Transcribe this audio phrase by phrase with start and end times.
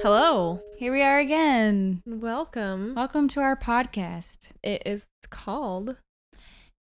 [0.00, 0.60] Hello.
[0.78, 2.02] Here we are again.
[2.06, 2.94] Welcome.
[2.94, 4.38] Welcome to our podcast.
[4.62, 5.96] It is called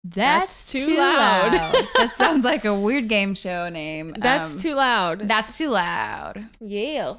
[0.04, 1.51] That's, That's Too Loud.
[1.97, 4.13] that sounds like a weird game show name.
[4.17, 5.28] That's Um, Too Loud.
[5.28, 6.46] That's too loud.
[6.59, 7.14] yeah.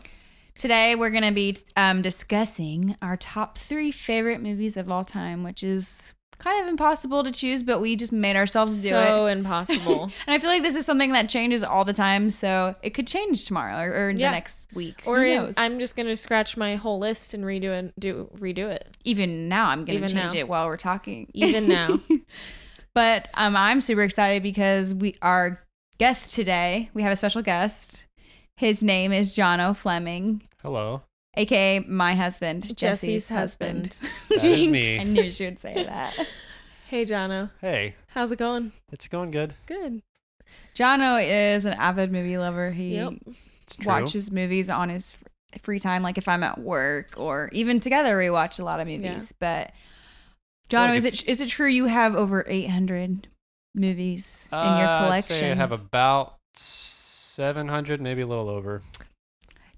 [0.59, 5.43] Today we're going to be um, discussing our top three favorite movies of all time,
[5.43, 9.07] which is kind of impossible to choose, but we just made ourselves do so it.
[9.07, 10.11] So impossible.
[10.27, 13.07] And I feel like this is something that changes all the time, so it could
[13.07, 14.29] change tomorrow or, or Yeah.
[14.31, 15.03] the next week.
[15.07, 15.55] or Who knows?
[15.57, 17.93] I'm just gonna scratch my whole list and redo it.
[17.99, 18.89] Do redo it.
[19.05, 20.39] even now, I'm going to Even change now.
[20.39, 21.29] it while we're talking.
[21.35, 22.01] Even now.
[22.95, 25.61] But um, I'm super excited because we our
[25.99, 26.89] guest today.
[26.95, 28.05] We have a special guest.
[28.57, 31.03] His name is Jono Fleming, Hello.
[31.37, 33.87] Aka my husband, Jesse's, Jesse's husband.
[33.87, 34.11] husband.
[34.29, 34.73] That is Jinx.
[34.73, 35.01] me.
[35.01, 36.15] I knew she would say that.
[36.89, 37.51] Hey, Jono.
[37.61, 38.71] Hey, How's it going?
[38.93, 39.55] it's going good.
[39.67, 40.03] Good.
[40.77, 42.71] Jono is an avid movie lover.
[42.71, 43.15] He Yep.
[43.63, 43.87] It's true.
[43.93, 45.13] watches movies on his
[45.53, 48.79] f- free time, like if I'm at work or even together, we watch a lot
[48.79, 49.03] of movies.
[49.03, 49.21] Yeah.
[49.41, 49.73] But
[50.71, 53.27] feel Jono, like is it's- it is it true you have over 800
[53.75, 55.37] movies in your Uh, collection?
[55.37, 58.83] I'd say I have about 700, maybe a little over.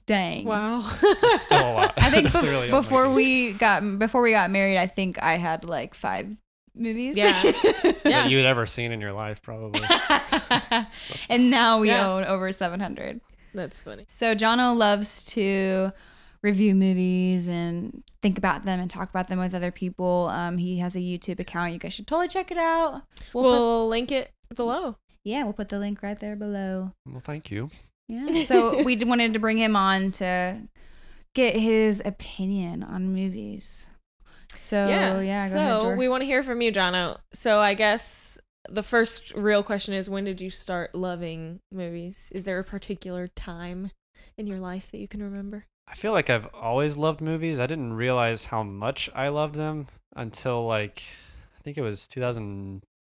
[0.09, 0.45] Dang.
[0.47, 0.81] Wow.
[1.03, 1.95] It's still a lot.
[1.98, 5.37] I think That's bef- really before we got before we got married, I think I
[5.37, 6.27] had like five
[6.75, 7.17] movies.
[7.17, 7.42] Yeah.
[7.45, 7.92] yeah.
[8.05, 9.83] that you had ever seen in your life, probably.
[11.29, 12.09] and now we Yeah.
[12.09, 13.20] own over 700.
[13.55, 14.05] That's funny.
[14.09, 15.92] So Jono loves to
[16.42, 20.29] review movies and think about them and talk about them with other people.
[20.31, 21.73] Um, he has a YouTube account.
[21.73, 23.03] You guys should totally check it out.
[23.33, 24.97] We'll, We'll, link it below.
[25.25, 26.92] yeah, we'll put the link right there below.
[27.06, 27.70] well, thank you.
[28.09, 28.45] Yeah.
[28.47, 30.62] So we d- wanted to bring him on to
[31.34, 33.87] get his opinion on movies.
[34.56, 35.20] So yeah.
[35.20, 35.98] yeah, go so ahead.
[35.98, 37.19] We want to hear from you, Jono.
[37.33, 42.29] So I guess the first real question is when did you start loving movies?
[42.33, 43.91] Is there a particular time
[44.36, 45.67] in your life that you can remember?
[45.86, 47.59] I feel like I've always loved movies.
[47.59, 51.02] I didn't realize how much I loved them until like
[51.58, 52.07] I think it was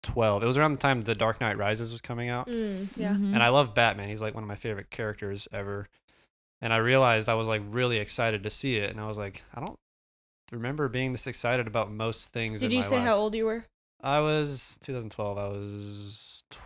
[0.03, 0.43] 2012.
[0.43, 2.47] It was around the time The Dark Knight Rises was coming out.
[2.47, 3.13] Mm, yeah.
[3.13, 3.33] Mhm.
[3.33, 4.09] and I love Batman.
[4.09, 5.87] He's like one of my favorite characters ever.
[6.61, 9.43] And I realized I was like really excited to see it, and I was like,
[9.53, 9.77] I don't
[10.51, 12.61] remember being this excited about most things.
[12.61, 13.03] Did in you my say life.
[13.05, 13.65] how old you were?
[14.01, 15.37] I was 2012.
[15.37, 16.57] I was tw-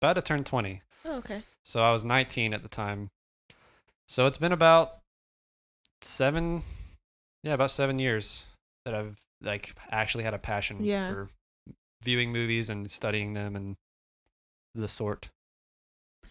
[0.00, 1.42] about to turn 20, Oh, okay.
[1.64, 3.08] so I was 19 at the time.
[4.08, 4.98] So it's been about
[6.00, 6.62] seven,
[7.42, 8.44] yeah, about seven years
[8.84, 11.10] that I've like actually had a passion Yeah.
[11.12, 11.28] for
[12.02, 13.76] viewing movies and studying them and
[14.74, 15.30] the sort.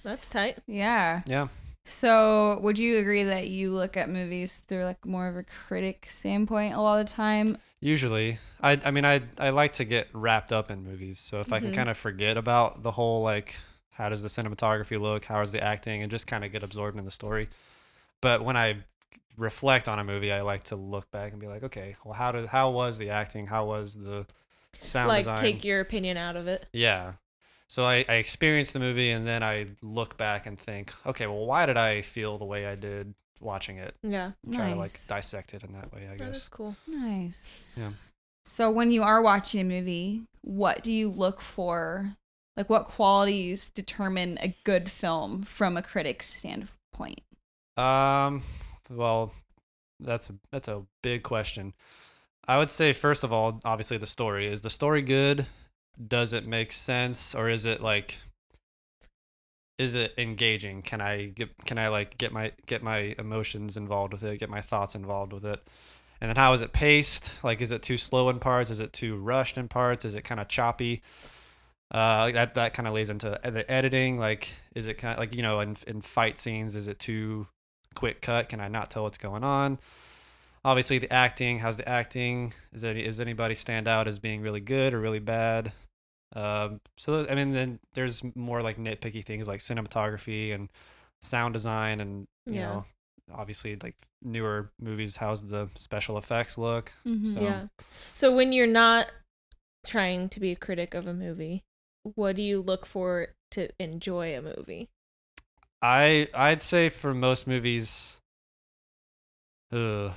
[0.03, 0.59] That's tight.
[0.67, 1.21] Yeah.
[1.27, 1.47] Yeah.
[1.85, 6.07] So, would you agree that you look at movies through like more of a critic
[6.09, 7.57] standpoint a lot of the time?
[7.79, 11.19] Usually, I I mean I I like to get wrapped up in movies.
[11.19, 11.75] So if I can Mhm.
[11.75, 13.55] kind of forget about the whole like
[13.91, 16.97] how does the cinematography look, how is the acting, and just kind of get absorbed
[16.99, 17.49] in the story.
[18.21, 18.83] But when I
[19.37, 22.31] reflect on a movie, I like to look back and be like, okay, well how
[22.33, 23.47] did how was the acting?
[23.47, 24.25] How was the
[24.79, 25.37] sound like design?
[25.39, 26.65] take your opinion out of it.
[26.73, 27.13] yeah.
[27.69, 31.45] So I, I experience the movie and then I look back and think, okay, well,
[31.45, 33.93] why did I feel the way I did watching it?
[34.03, 34.31] Yeah.
[34.53, 34.73] Try Nice.
[34.73, 36.19] to like dissect it in that way, I guess.
[36.19, 36.47] That is guess.
[36.47, 36.75] cool.
[36.87, 37.65] Nice.
[37.75, 37.89] Yeah.
[38.55, 42.11] So, when you are watching a movie, what do you look for?
[42.55, 47.19] Like, what qualities determine a good film from a critic's standpoint?
[47.75, 48.41] Um,
[48.89, 49.33] well,
[49.99, 51.73] that's a that's a big question.
[52.47, 54.47] I would say first of all, obviously the story.
[54.47, 55.47] Is the story good?
[56.05, 58.17] Does it make sense or is it like
[59.77, 60.81] is it engaging?
[60.81, 64.49] Can I get can I like get my get my emotions involved with it, get
[64.49, 65.61] my thoughts involved with it?
[66.19, 67.31] And then how is it paced?
[67.43, 68.69] Like is it too slow in parts?
[68.69, 70.05] Is it too rushed in parts?
[70.05, 71.01] Is it kind of choppy?
[71.89, 74.17] Uh, that that kind of lays into the editing.
[74.17, 77.47] Like, is it kind of like you know, in in fight scenes, is it too
[77.95, 78.49] quick cut?
[78.49, 79.79] Can I not tell what's going on?
[80.67, 81.59] Obviously, the acting.
[81.59, 82.53] How's the acting?
[82.73, 85.71] Is there, is anybody stand out as being really good or really bad?
[86.35, 90.69] Um, so I mean, then there's more like nitpicky things like cinematography and
[91.21, 92.65] sound design, and you Yeah.
[92.65, 92.85] know,
[93.33, 95.15] obviously like newer movies.
[95.15, 96.91] How's the special effects look?
[97.05, 97.33] Mhm.
[97.33, 97.67] So- Yeah.
[98.13, 99.07] So when you're not
[99.85, 101.63] trying to be a critic of a movie,
[102.03, 104.89] what do you look for to enjoy a movie?
[105.81, 108.19] I I'd say for most movies,
[109.71, 110.11] uh,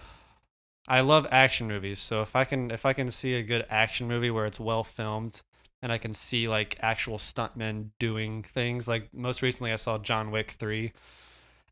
[0.91, 2.01] I love action movies.
[2.01, 4.83] So if I can if I can see a good action movie where it's well
[4.83, 5.43] filmed
[5.81, 10.33] and I can see like actual stuntmen doing things, like most recently I saw John
[10.33, 10.93] Wick three,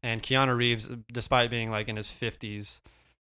[0.02, 2.80] and Keanu Reeves, despite being like in his fifties,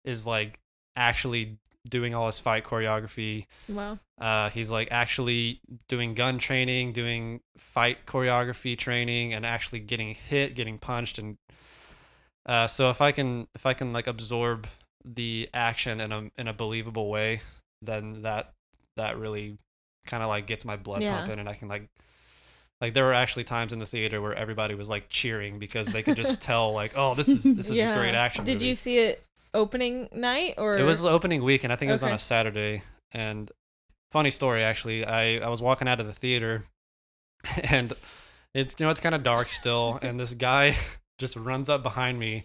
[0.04, 0.60] is like
[0.94, 1.58] actually
[1.88, 3.46] doing all his fight choreography.
[3.68, 3.98] Wow.
[4.20, 10.54] Uh, he's like actually doing gun training, doing fight choreography training, and actually getting hit,
[10.54, 11.38] getting punched, and
[12.46, 14.66] Uh, so if I can if I can like absorb
[15.04, 17.40] the action in a in a believable way,
[17.80, 18.52] then that
[18.96, 19.58] that really
[20.06, 21.16] kind of like gets my blood Yeah.
[21.18, 21.88] pumping, and I can like
[22.80, 26.02] like there were actually times in the theater where everybody was like cheering because they
[26.02, 28.44] could just tell like oh this is this is a great action.
[28.44, 28.66] Did movie.
[28.68, 29.22] you see it
[29.54, 32.18] opening night or It was the opening week, and I think it was on a
[32.18, 32.82] Saturday.
[33.12, 33.50] And
[34.10, 36.64] funny story, actually, I I was walking out of the theater,
[37.70, 37.92] and
[38.54, 40.76] it's you know it's kind of dark still, and this guy
[41.18, 42.44] just runs up behind me,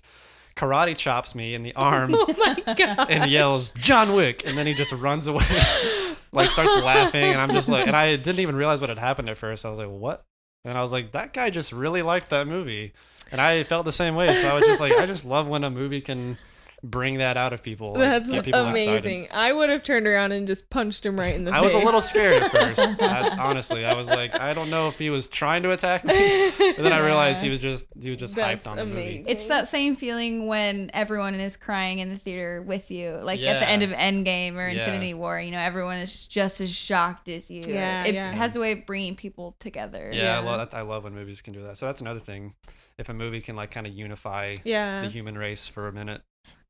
[0.58, 3.10] karate chops me in the arm, Oh my god!
[3.10, 5.46] and yells John Wick, and then he just runs away,
[6.32, 9.30] like starts laughing, and I'm just like, and I didn't even realize what had happened
[9.30, 9.66] at first.
[9.66, 10.26] I was like, what?
[10.66, 12.94] And I was like, that guy just really liked that movie,
[13.32, 14.34] and I felt the same way.
[14.34, 16.38] So I was just like, I just love when a movie can
[16.84, 17.94] bring that out of people.
[17.94, 18.88] like, That's get people excited.
[18.90, 19.28] amazing.
[19.32, 21.72] I would have turned around and just punched him right in the I face.
[21.74, 22.80] I was a little scared at first.
[23.02, 26.52] I, honestly, I was like, I don't know if he was trying to attack me,
[26.58, 29.24] but then I realized he was just he was just That's hyped on the movie.
[29.28, 33.60] It's that same feeling when everyone is crying in the theater with you, like at
[33.60, 33.88] the end Yeah.
[33.90, 34.86] of Endgame or Yeah.
[34.86, 35.40] Infinity War.
[35.40, 37.64] You know, everyone is just as shocked as you.
[37.68, 38.32] Yeah, it yeah.
[38.34, 40.12] has a way of bringing people together.
[40.14, 40.50] Yeah, I Yeah.
[40.52, 40.78] love that.
[40.78, 41.78] I love when movies can do that.
[41.78, 42.54] So that's another thing.
[43.00, 46.22] If a movie can like kind of unify the human race for a minute.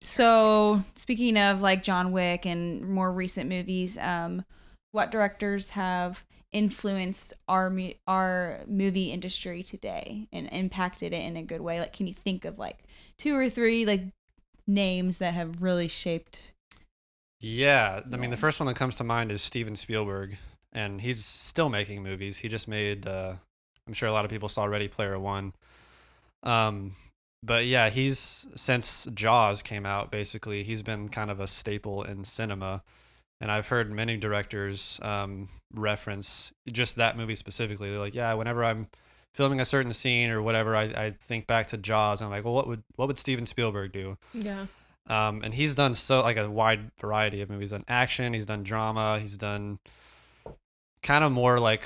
[0.02, 4.46] So speaking of like John Wick and more recent movies, um,
[4.92, 11.44] what directors have influenced our mu- our movie industry today and impacted it in a
[11.44, 11.80] good way?
[11.80, 12.84] Like, can you think of like
[13.18, 14.04] two or three like
[14.66, 16.52] names that have really shaped?
[17.40, 20.38] Yeah, I mean the first one that comes to mind is Steven Spielberg,
[20.72, 22.38] and he's still making movies.
[22.38, 23.06] He just made.
[23.06, 23.36] Uh,
[23.86, 25.54] I'm sure a lot of people saw Ready Player One.
[26.44, 26.94] Um,
[27.48, 32.24] but yeah, he's since Jaws came out, basically he's been kind of a staple in
[32.26, 32.84] cinema,
[33.40, 37.90] and I've heard many directors um, reference just that movie specifically.
[37.90, 38.88] They're like, yeah, whenever I'm
[39.34, 42.20] filming a certain scene or whatever, I, I think back to Jaws.
[42.20, 44.18] And I'm like, well, what would what would Steven Spielberg do?
[44.34, 44.66] Yeah.
[45.10, 47.72] Um, and he's done so like a wide variety of movies.
[47.72, 49.80] He's done action, he's done drama, he's done
[51.02, 51.84] kind of more like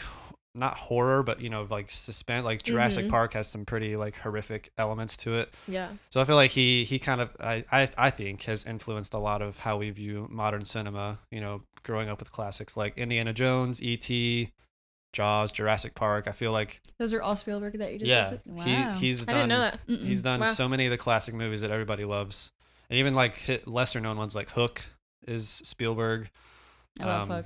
[0.53, 2.43] not horror, but you know, like suspense.
[2.43, 3.09] Like Jurassic Mhm.
[3.09, 5.53] Park has some pretty like horrific elements to it.
[5.67, 5.89] Yeah.
[6.09, 9.17] So I feel like he he kind of I, I I think has influenced a
[9.19, 11.19] lot of how we view modern cinema.
[11.31, 14.51] You know, growing up with classics like Indiana Jones, E.T.,
[15.13, 16.27] Jaws, Jurassic Park.
[16.27, 18.41] I feel like Those are all Spielberg that you just yeah, listed?
[18.45, 18.63] Wow.
[18.63, 19.35] he he's done.
[19.35, 19.79] I didn't know that.
[19.87, 20.05] Mm-mm.
[20.05, 20.45] He's done Wow.
[20.47, 22.51] so many of the classic movies that everybody loves,
[22.89, 24.81] and even like hit lesser known ones like Hook
[25.27, 26.29] is Spielberg,
[26.99, 27.45] I love um, Hook.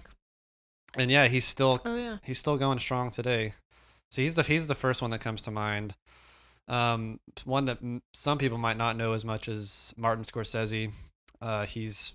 [0.98, 2.18] And yeah, he's still Oh yeah.
[2.24, 3.54] he's still going strong today.
[4.12, 5.96] So he's the he's the first one that comes to mind.
[6.68, 10.92] Um, one that m- some people might not know as much as Martin Scorsese.
[11.42, 12.14] Uh, he's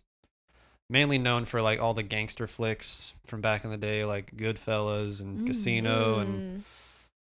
[0.88, 5.20] mainly known for like all the gangster flicks from back in the day, like Goodfellas
[5.20, 5.46] and Mm.
[5.46, 6.64] Casino, and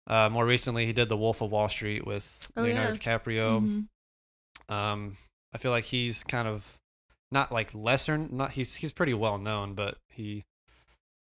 [0.06, 2.98] uh, more recently he did The Wolf of Wall Street with Oh, Leonardo yeah.
[2.98, 3.86] DiCaprio.
[4.68, 4.74] Mhm.
[4.74, 5.16] Um,
[5.54, 6.78] I feel like he's kind of
[7.30, 8.18] not like lesser.
[8.18, 10.44] Not he's he's pretty well known, but he.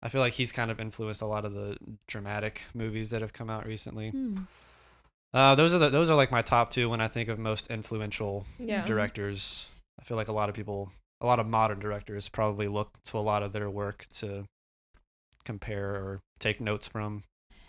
[0.03, 3.33] I feel like he's kind of influenced a lot of the dramatic movies that have
[3.33, 4.11] come out recently.
[4.11, 4.39] Hmm.
[5.35, 7.67] Uh, those are the those are like my top two when I think of most
[7.69, 8.85] influential Yeah.
[8.85, 9.69] directors.
[10.01, 10.91] I feel like a lot of people,
[11.21, 14.45] a lot of modern directors, probably look to a lot of their work to
[15.45, 17.25] compare or take notes from.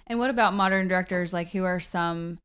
[0.08, 1.34] And what about modern directors?
[1.34, 2.40] Like, who are some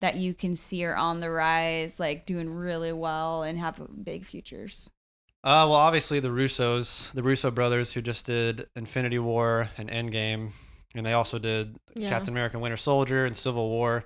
[0.00, 4.24] that you can see are on the rise, like doing really well and have big
[4.26, 4.88] futures?
[5.44, 10.50] Uh, well, obviously the Russos, the Russo brothers, who just did Infinity War and Endgame,
[10.94, 12.08] and they also did Yeah.
[12.10, 14.04] Captain America: Winter Soldier and Civil War,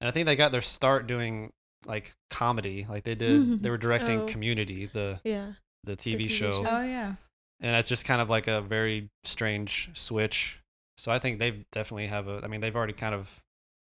[0.00, 1.50] and I think they got their start doing
[1.86, 3.62] like comedy, like they did.
[3.62, 4.26] they were directing Oh.
[4.26, 5.52] Community, the Yeah.
[5.84, 6.66] the TV, TV show, show.
[6.68, 7.14] Oh yeah.
[7.62, 10.58] and it's just kind of like a very strange switch.
[10.98, 12.40] So I think they definitely have a.
[12.44, 13.42] I mean, they've already kind of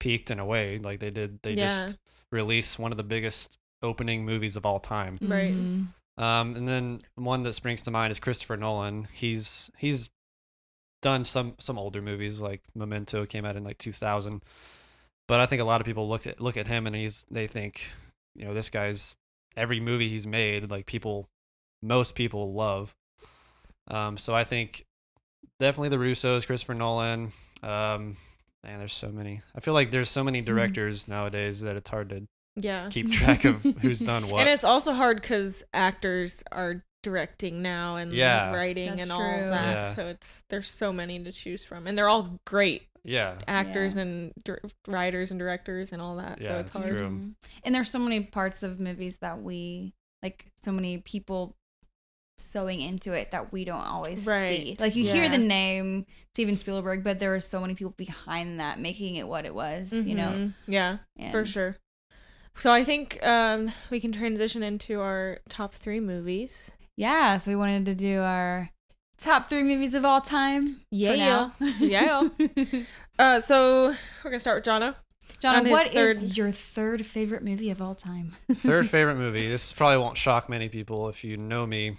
[0.01, 0.79] peaked in a way.
[0.79, 1.69] Like they did, they Yeah.
[1.87, 1.97] just
[2.33, 5.17] released one of the biggest opening movies of all time.
[5.23, 5.53] Right.
[5.55, 5.87] Mhm.
[6.19, 9.09] Um, and then one that springs to mind is Christopher Nolan.
[9.13, 10.09] He's he's
[11.03, 14.43] done some some older movies like Memento came out in like 2000,
[15.29, 17.47] but I think a lot of people look at look at him and he's they
[17.47, 17.83] think,
[18.35, 19.15] you know, this guy's
[19.57, 21.29] every movie he's made like people,
[21.83, 22.95] most people love.
[23.89, 24.85] Um, so I think
[25.61, 27.33] definitely the Russos, Christopher Nolan.
[27.63, 28.17] Um,
[28.65, 29.43] man, there's so many.
[29.55, 32.27] I feel like there's so many directors nowadays that it's hard to
[32.57, 32.89] Yeah.
[32.91, 34.41] keep track of who's done what.
[34.41, 38.53] And it's also hard because actors are directing now and Yeah.
[38.55, 39.51] writing That's and all true.
[39.51, 39.75] that.
[39.75, 39.95] Yeah.
[39.95, 43.37] So it's there's so many to choose from, and they're all great yeah.
[43.47, 44.03] actors Yeah.
[44.03, 46.41] and dir- writers and directors and all that.
[46.41, 46.97] Yeah, so it's it's hard.
[46.99, 47.09] true.
[47.09, 47.35] Mhm.
[47.63, 51.55] And there's so many parts of movies that we like, so many people
[52.39, 54.77] sewing into it that we don't always see.
[54.79, 58.79] Like you hear the name Steven Spielberg, but there were so many people behind that
[58.79, 59.91] making it what it was.
[59.93, 60.55] You know, Mhm.
[60.67, 60.99] Yeah,
[61.31, 61.77] for sure.
[62.57, 66.71] So I think um, we can transition into our top three movies.
[66.97, 68.71] Yeah, so we wanted to do our
[69.19, 70.81] top three movies of all time.
[70.91, 71.51] Yeah.
[71.59, 71.65] For.
[71.79, 72.29] Yeah.
[73.19, 74.95] Uh, so we're gonna start with Jono.
[75.41, 78.33] John, On his what is your third favorite movie of all time?
[78.53, 79.49] Third favorite movie.
[79.49, 81.97] This probably won't shock many people if you know me.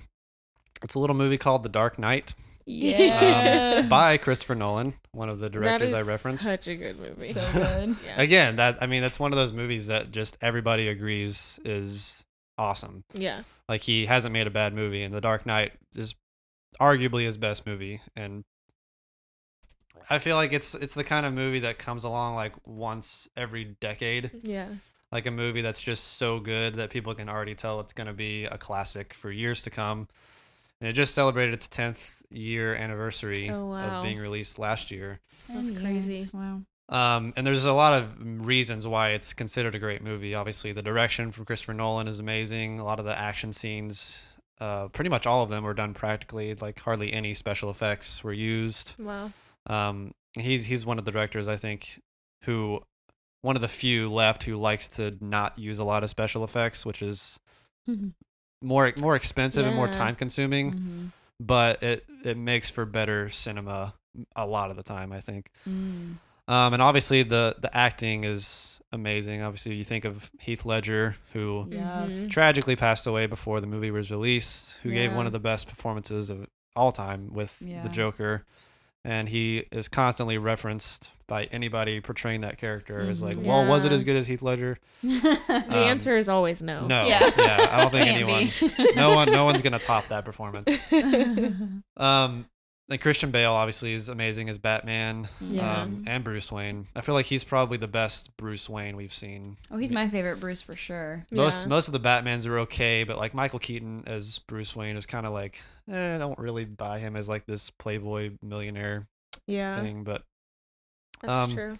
[0.84, 2.36] It's a little movie called The Dark Knight
[2.70, 3.80] Yeah.
[3.84, 6.44] um, by Christopher Nolan, one of the directors is I referenced.
[6.44, 7.34] Such a good movie.
[7.34, 7.96] so good.
[8.06, 8.22] yeah.
[8.22, 12.24] Again, that I mean, that's one of those movies that just everybody agrees is
[12.58, 13.06] awesome.
[13.14, 13.44] yeah.
[13.70, 16.16] Like he hasn't made a bad movie, and The Dark Knight is
[16.80, 18.02] arguably his best movie.
[18.16, 18.44] And
[20.10, 23.64] I feel like it's it's the kind of movie that comes along like once every
[23.80, 24.32] decade.
[24.44, 24.68] Yeah.
[25.12, 28.14] Like a movie that's just so good that people can already tell it's going to
[28.14, 30.10] be a classic for years to come.
[30.82, 34.00] And it just celebrated its 10th year anniversary Oh, wow.
[34.00, 35.20] of being released last year.
[35.50, 36.30] That's crazy.
[36.34, 36.62] Wow.
[36.90, 38.16] Um, and there's a lot of
[38.46, 40.34] reasons why it's considered a great movie.
[40.34, 42.80] Obviously, the direction from Christopher Nolan is amazing.
[42.80, 44.22] A lot of the action scenes,
[44.62, 46.56] uh, pretty much all of them were done practically.
[46.56, 48.94] Like hardly any special effects were used.
[49.00, 49.32] Wow.
[49.66, 52.00] Um, he's he's one of the directors I think
[52.44, 52.82] who
[53.42, 56.86] one of the few left who likes to not use a lot of special effects,
[56.86, 57.38] which is
[58.62, 60.72] more more expensive and more time consuming.
[60.74, 61.12] Mhm.
[61.40, 63.94] But it it makes for better cinema
[64.36, 65.12] a lot of the time.
[65.12, 65.50] I think.
[65.68, 66.18] Mm.
[66.50, 69.42] Um, and obviously the the acting is amazing.
[69.42, 72.10] Obviously, you think of Heath Ledger, who Yes.
[72.10, 72.30] Mhm.
[72.32, 76.30] tragically passed away before the movie was released, who gave one of the best performances
[76.30, 77.84] of all time with Yeah.
[77.84, 78.46] the Joker,
[79.06, 83.44] and he is constantly referenced by anybody portraying that character as like, Mhm.
[83.46, 84.78] well, was it as good as Heath Ledger?
[85.02, 86.88] The Um, answer is always no.
[86.88, 87.30] No, Yeah.
[87.38, 88.50] yeah, I don't think anyone,
[88.96, 90.70] no one, no one's gonna top that performance.
[91.98, 92.46] Um,
[92.90, 95.28] and Christian Bale obviously is amazing as Batman.
[95.42, 95.82] Yeah.
[95.82, 96.88] Um, and Bruce Wayne.
[96.96, 99.58] I feel like he's probably the best Bruce Wayne we've seen.
[99.72, 101.26] oh, he's my favorite Bruce for sure.
[101.32, 101.68] Most Yeah.
[101.68, 105.26] most of the Batmans are okay, but like Michael Keaton as Bruce Wayne is kind
[105.26, 109.08] of like eh, I don't really buy him as like this playboy millionaire
[109.46, 109.82] Yeah.
[109.82, 110.04] thing.
[110.04, 110.24] But
[111.22, 111.80] That's Um, true.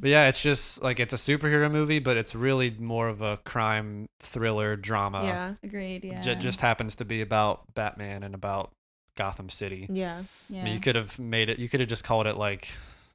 [0.00, 3.36] but yeah, it's just like it's a superhero movie, but it's really more of a
[3.38, 5.22] crime thriller drama.
[5.24, 5.54] yeah.
[5.62, 6.04] Agreed.
[6.04, 6.20] Yeah.
[6.22, 8.70] Ju- just happens to be about Batman and about
[9.16, 9.86] Gotham City.
[9.90, 10.22] Yeah.
[10.48, 10.62] yeah.
[10.62, 11.58] I mean, you could have made it.
[11.58, 12.68] You could have just called it like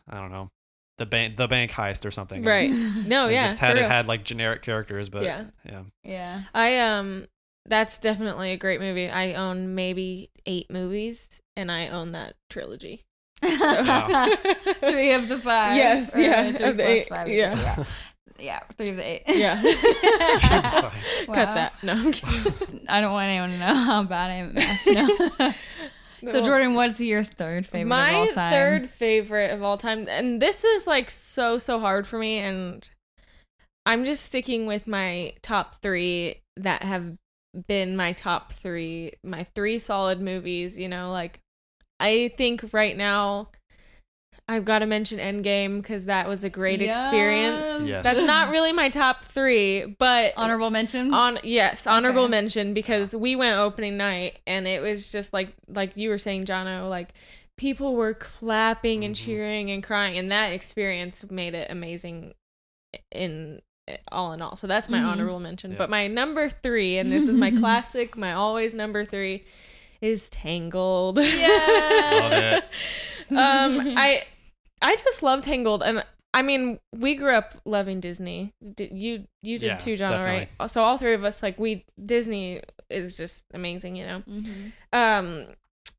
[0.07, 0.49] I don't know,
[0.99, 2.43] the bank the bank heist or something.
[2.43, 2.69] Right.
[2.69, 3.47] No, And yeah.
[3.47, 3.89] just had it real.
[3.89, 5.45] had like generic characters, but Yeah.
[5.65, 5.81] yeah.
[6.03, 6.41] yeah.
[6.53, 7.25] I um
[7.67, 9.09] that's definitely a great movie.
[9.09, 13.01] I own maybe eight movies and I own that trilogy.
[13.43, 14.27] Yeah.
[14.79, 15.75] three of the five.
[15.77, 17.27] Yes, or yeah, Three of the plus eight, five.
[17.27, 17.55] yeah.
[17.55, 17.83] yeah.
[18.37, 19.23] Yeah, three of the eight.
[19.27, 19.63] Yeah.
[19.63, 20.91] Wow.
[21.33, 21.73] Cut that.
[21.83, 22.85] No, I'm kidding.
[22.89, 25.55] I don't want anyone to know how bad I am at math.
[26.21, 26.31] No.
[26.33, 28.51] so Jordan, what's your third favorite my of all time?
[28.51, 32.89] third favorite of all time and this is like so so hard for me and
[33.85, 37.15] i'm just sticking with my top three that have
[37.67, 41.39] been my top three my three solid movies you know like
[41.99, 43.47] i think right now
[44.49, 48.03] i've got to mention endgame because that was a great experience Yes.
[48.03, 51.13] that's not really my top three but Honorable mention.
[51.13, 52.31] on yes, honorable Okay.
[52.31, 56.45] mention because we went opening night and it was just like like you were saying,
[56.45, 57.13] Jono, like
[57.57, 59.25] people were clapping and Mhm.
[59.25, 62.33] cheering and crying, and that experience made it amazing.
[63.11, 63.61] In
[64.11, 65.05] all in all, so that's my Mhm.
[65.07, 65.71] honorable mention.
[65.71, 65.77] Yeah.
[65.77, 69.43] But my number three, and this is my classic, my always number three,
[70.01, 71.17] is Tangled.
[71.17, 72.63] Yes.
[73.29, 74.23] um, I
[74.81, 78.53] I just love Tangled, and I mean, we grew up loving Disney.
[78.73, 80.21] Did you you did Yeah, too, John?
[80.21, 80.49] Right?
[80.67, 84.23] So all three of us, like we Disney is just amazing, you know.
[84.27, 84.71] Mhm.
[84.93, 85.47] Um,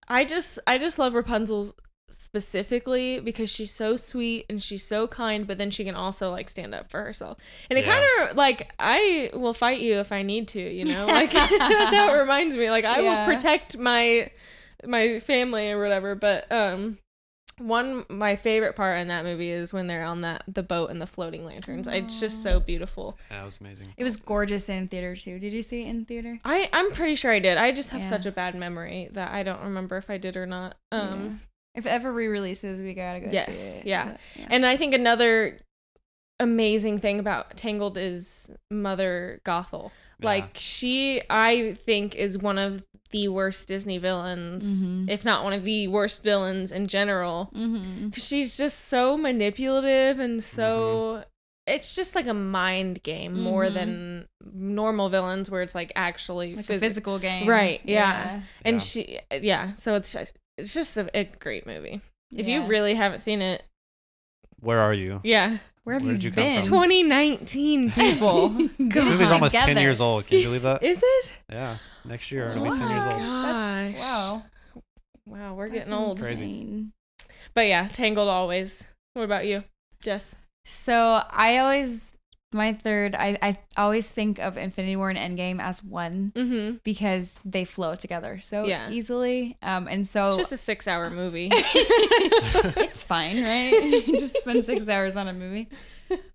[0.09, 1.73] I just I just love Rapunzel
[2.09, 6.49] specifically because she's so sweet and she's so kind, but then she can also like
[6.49, 7.39] stand up for herself.
[7.71, 7.93] And it Yeah.
[7.93, 11.07] kind of like I will fight you if I need to, you know.
[11.17, 12.71] Like that's how it reminds me.
[12.71, 13.27] Like I Yeah.
[13.27, 14.31] will protect my
[14.85, 16.15] my family or whatever.
[16.15, 16.99] But um,
[17.59, 21.01] one my favorite part in that movie is when they're on that the boat and
[21.01, 21.87] the floating lanterns.
[21.89, 23.17] It's just so beautiful.
[23.31, 23.95] That was amazing.
[23.97, 25.39] It was gorgeous in theater too.
[25.39, 26.39] Did you see it in theater?
[26.45, 27.57] I I'm pretty sure I did.
[27.57, 28.11] I just have Yeah.
[28.11, 30.77] such a bad memory that I don't remember if I did or not.
[30.93, 31.41] Um.
[31.77, 33.87] If it ever re-releases, we gotta go Yes, see it.
[33.87, 34.05] yeah.
[34.13, 34.47] But, yeah.
[34.51, 35.59] And I think another
[36.41, 39.91] amazing thing about Tangled is Mother Gothel.
[40.21, 40.27] Yeah.
[40.27, 45.09] Like she I think is one of the worst Disney villains, Mhm.
[45.11, 47.51] if not one of the worst villains in general.
[47.55, 48.13] Mhm.
[48.13, 51.25] 'Cause She's just so manipulative and so
[51.67, 53.75] it's just like a mind game more Mhm.
[53.75, 57.47] than normal villains where it's like actually like phys- a physical game.
[57.49, 58.43] Right, yeah.
[58.65, 58.81] And Yeah.
[58.81, 62.01] she yeah, so it's just it's just a, a great movie.
[62.35, 62.69] If you Yes.
[62.69, 63.63] really haven't seen it,
[64.61, 65.21] Where are you?
[65.25, 65.59] Yeah.
[65.85, 66.63] Where have Where you did you come been?
[66.65, 66.73] from?
[66.73, 68.49] 2019 people.
[68.79, 70.27] This movie's almost ten years old.
[70.27, 70.83] Can you believe that?
[70.83, 71.35] Is it?
[71.51, 73.15] Yeah, next year it'll be oh ten years What?
[73.15, 73.23] old.
[73.23, 73.93] Gosh.
[73.95, 74.43] That's, wow.
[75.27, 76.19] Wow, we're That's getting old.
[76.19, 76.45] Crazy.
[76.45, 76.93] insane.
[77.55, 78.83] But yeah, Tangled always.
[79.15, 79.63] What about you,
[80.03, 80.35] Jess?
[80.65, 82.01] So I always
[82.53, 83.15] my third.
[83.15, 86.77] I I always think of Infinity War and Endgame as one Mm-hmm.
[86.85, 88.91] because they flow together so Yeah.
[88.91, 89.57] easily.
[89.63, 91.49] Um, and so It's just a six-hour movie.
[91.53, 94.05] it's fine, right?
[94.07, 95.69] just spend six hours on a movie.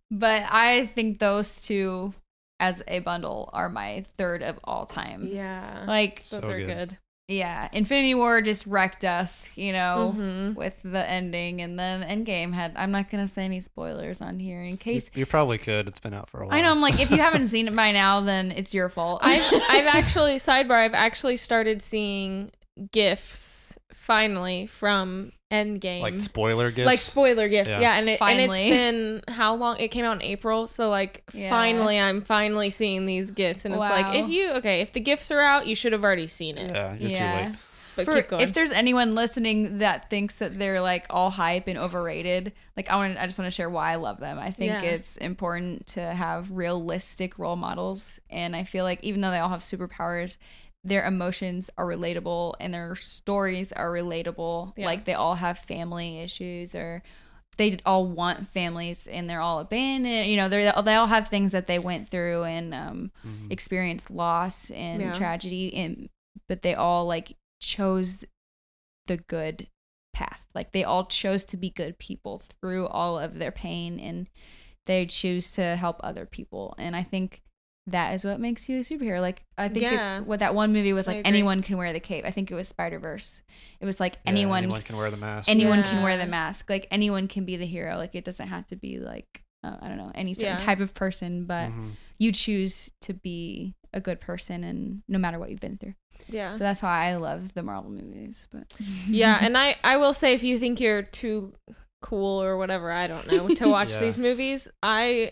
[0.09, 2.13] But I think those two
[2.59, 5.27] as a bundle are my third of all time.
[5.31, 6.89] yeah, Like, those So are good.
[6.89, 6.97] good.
[7.31, 10.55] Yeah, Infinity War just wrecked us, you know, Mhm.
[10.55, 12.73] with the ending, and then Endgame had.
[12.75, 15.09] I'm not gonna say any spoilers on here in You, case.
[15.13, 15.87] you probably could.
[15.87, 16.55] It's been out for a while.
[16.57, 16.71] I know.
[16.71, 19.21] I'm like, if you haven't seen it by now, then it's your fault.
[19.23, 20.71] I've I've actually sidebar.
[20.83, 22.51] I've actually started seeing
[22.91, 23.50] gifs
[23.93, 25.99] finally from Endgame.
[26.01, 26.85] like spoiler gifts.
[26.85, 27.79] like spoiler gifts, Yeah.
[27.81, 28.71] yeah, and it Finally.
[28.71, 29.77] and it's been how long?
[29.79, 31.49] It came out in April, so like Yeah.
[31.49, 35.29] finally, I'm finally seeing these gifts, and it's like if you okay, if the gifts
[35.31, 36.73] are out, you should have already seen it.
[36.73, 37.41] yeah, you're yeah.
[37.43, 37.55] too late.
[37.93, 38.41] But For- keep going.
[38.43, 42.95] If there's anyone listening that thinks that they're like all hype and overrated, like I
[42.95, 44.39] want, to, I just want to share why I love them.
[44.39, 44.81] I think Yeah.
[44.81, 49.49] it's important to have realistic role models, and I feel like even though they all
[49.49, 50.37] have superpowers,
[50.83, 54.73] their emotions are relatable and their stories are relatable.
[54.77, 54.85] Yeah.
[54.87, 57.03] Like they all have family issues or.
[57.57, 60.27] They all want families and they're all abandoned.
[60.31, 63.51] You know, they they all have things that they went through and um, Mhm.
[63.51, 65.13] experienced loss and Yeah.
[65.13, 66.09] tragedy and
[66.47, 68.23] but they all like chose
[69.07, 69.67] the good
[70.13, 74.29] path like they all chose to be good people through all of their pain and
[74.87, 77.41] they choose to help other people and i think
[77.91, 80.93] that is what makes you a superhero like i think it- what that one movie
[80.93, 81.29] was I like agree.
[81.29, 83.41] anyone can wear the cape i think it was spider verse
[83.79, 85.49] it was like Yeah, anyone anyone can wear the mask.
[85.49, 88.65] anyone can wear the mask like anyone can be the hero like it doesn't have
[88.67, 90.65] to be like uh, i don't know any certain Yeah.
[90.65, 91.91] type of person but Mhm.
[92.17, 95.95] you choose to be a good person and no matter what you've been through
[96.29, 98.71] yeah, so that's why i love the marvel movies but
[99.07, 101.53] yeah, and I I will say if you think you're too
[102.01, 103.99] cool or whatever, I don't know, to watch Yeah.
[103.99, 105.31] these movies, I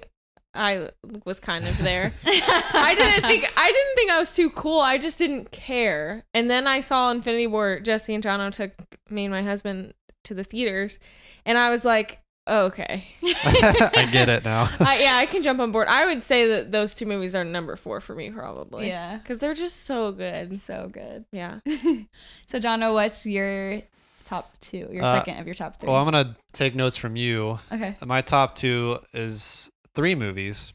[0.60, 0.90] I
[1.26, 2.12] was kind of there.
[2.26, 4.80] I didn't think I didn't think I was too cool.
[4.82, 6.24] I just didn't care.
[6.34, 7.80] And then I saw Infinity War.
[7.80, 8.72] Jesse and Jono took
[9.10, 9.94] me and my husband
[10.26, 11.00] to the theaters,
[11.46, 14.70] and I was like, oh, okay, I get it now.
[14.80, 15.88] I, yeah, I can jump on board.
[15.88, 18.88] I would say that those two movies are number four for me, probably.
[18.88, 20.62] yeah because they're just so good.
[20.68, 21.60] so good Yeah.
[21.66, 23.82] so Jono, what's your
[24.26, 27.16] top two your Uh, second of your top three well, I'm gonna take notes from
[27.16, 27.60] you.
[27.72, 30.72] okay My top two is three movies,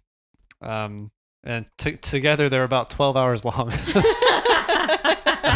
[0.60, 1.10] um,
[1.42, 3.72] and t- together they're about 12 hours long.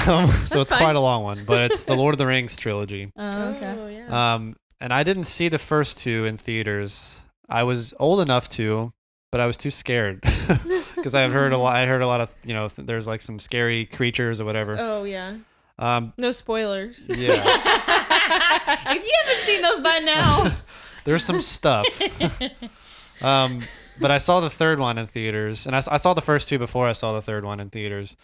[0.09, 0.79] um, so it's fine.
[0.79, 3.13] quite a long one, but it's the Lord of the Rings trilogy.
[3.15, 4.35] oh, okay Oh, yeah.
[4.35, 7.21] Um, and I didn't see the first two in theaters.
[7.47, 8.95] I was old enough to,
[9.31, 10.21] but I was too scared
[10.97, 11.77] because I've heard a lot.
[11.77, 12.69] I heard a lot of you know.
[12.69, 14.77] th- there's like some scary creatures or whatever.
[14.79, 15.37] oh yeah.
[15.79, 17.07] Um, No spoilers.
[17.09, 17.43] yeah,
[18.95, 20.57] if you haven't seen those by now
[21.05, 21.87] there's some stuff.
[23.23, 23.63] Um,
[24.01, 26.87] but I saw the third one in theaters, and I saw the first two before
[26.87, 28.17] I saw the third one in theaters,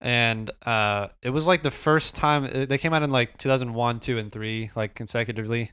[0.00, 4.00] and uh, it was like the first time uh, they came out in like 2001,
[4.00, 5.70] two, and three, like consecutively,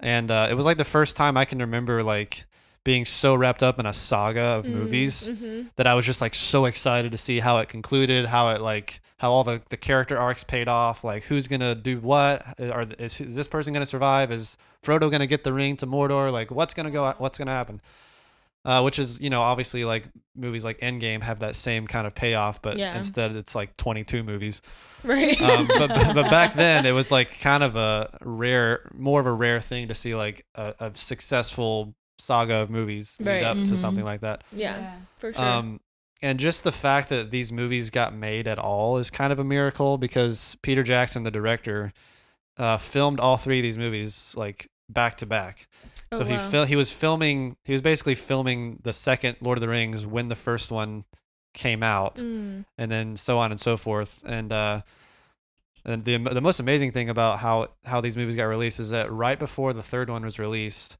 [0.00, 2.44] and uh, it was like the first time I can remember like
[2.82, 5.68] being so wrapped up in a saga of movies Mm-hmm.
[5.76, 9.00] that I was just like so excited to see how it concluded, how it like
[9.18, 13.18] how all the, the character arcs paid off, like who's gonna do what, are is,
[13.20, 16.74] is this person gonna survive, is Frodo gonna get the ring to Mordor, like what's
[16.74, 17.80] gonna go, what's gonna happen,
[18.64, 20.04] uh, which is you know obviously like
[20.36, 22.96] movies like Endgame have that same kind of payoff, but Yeah.
[22.96, 24.62] instead it's like 22 movies.
[25.02, 25.40] Right.
[25.40, 29.32] Um, but but back then it was like kind of a rare, more of a
[29.32, 33.42] rare thing to see like a, a successful saga of movies lead Right.
[33.42, 33.68] up Mhm.
[33.68, 34.44] to something like that.
[34.52, 35.44] yeah, for sure.
[35.44, 35.80] Um,
[36.22, 39.44] and just the fact that these movies got made at all is kind of a
[39.44, 41.92] miracle because Peter Jackson, the director,
[42.56, 45.68] uh, filmed all three of these movies like back to back.
[46.12, 49.62] Oh, So he fil- he was filming he was basically filming the second Lord of
[49.62, 51.04] the Rings when the first one
[51.54, 52.64] came out, Mm.
[52.76, 54.22] and then so on and so forth.
[54.26, 54.82] And uh,
[55.84, 59.10] and the the most amazing thing about how how these movies got released is that
[59.12, 60.96] right before the third one was released,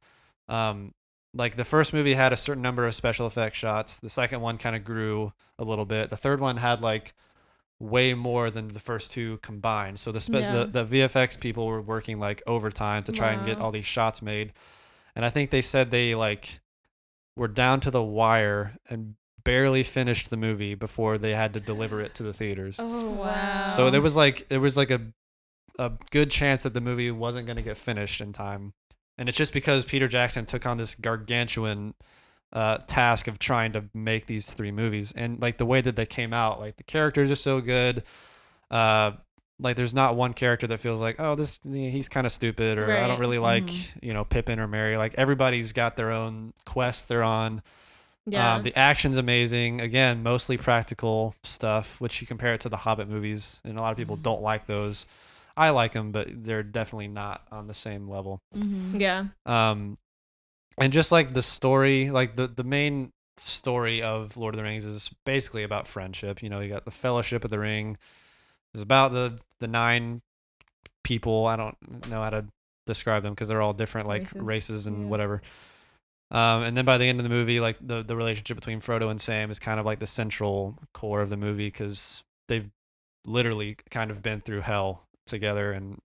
[0.49, 0.93] um,
[1.33, 3.99] like the first movie had a certain number of special effect shots.
[3.99, 6.11] The second one kind of grew a little bit.
[6.11, 7.15] The third one had like
[7.91, 10.01] way more than the first two combined.
[10.01, 10.65] So the spe- Yeah.
[10.65, 14.23] the, the VFX people were working like overtime to try and get all these shots
[14.23, 14.53] made.
[15.17, 16.61] And I think they said they like
[17.37, 22.01] were down to the wire and barely finished the movie before they had to deliver
[22.01, 22.79] it to the theaters.
[22.81, 23.17] Oh, oh Wow.
[23.27, 23.69] wow.
[23.69, 25.01] So there was like there was like a
[25.79, 28.73] a good chance that the movie wasn't going to get finished in time.
[29.19, 31.95] and it's just because Peter Jackson took on this gargantuan
[32.55, 36.07] uh, task of trying to make these three movies, and like the way that they
[36.07, 38.03] came out, like the characters are so good.
[38.71, 39.13] Uh,
[39.61, 42.91] like there's not one character that feels like oh this he's kind of stupid or
[42.93, 43.89] I don't really like Mhm.
[44.03, 44.97] you know Pippin or Merry.
[44.97, 47.63] Like everybody's got their own quest they're on.
[48.27, 48.55] Yeah.
[48.55, 49.81] Um, the action's amazing.
[49.81, 53.93] Again, mostly practical stuff, which you compare it to the Hobbit movies, and a lot
[53.93, 54.23] of people Mhm.
[54.23, 55.07] don't like those.
[55.57, 58.41] I like them, but they're definitely not on the same level.
[58.57, 58.97] Mm-hmm.
[59.01, 59.27] yeah.
[59.47, 59.99] Um,
[60.79, 64.85] and just like the story, like the the main story of Lord of the Rings
[64.85, 66.43] is basically about friendship.
[66.43, 67.97] You know, you got the Fellowship of the Ring.
[68.73, 70.23] It's about the the nine
[71.03, 71.47] people.
[71.47, 72.47] I don't know how to
[72.87, 74.43] describe them because they're all different, like Races.
[74.43, 75.09] races, and Yeah.
[75.09, 75.43] whatever.
[76.31, 79.11] Um, and then by the end of the movie, like the the relationship between Frodo
[79.11, 82.71] and Sam is kind of like the central core of the movie because they've
[83.27, 86.01] literally kind of been through hell together and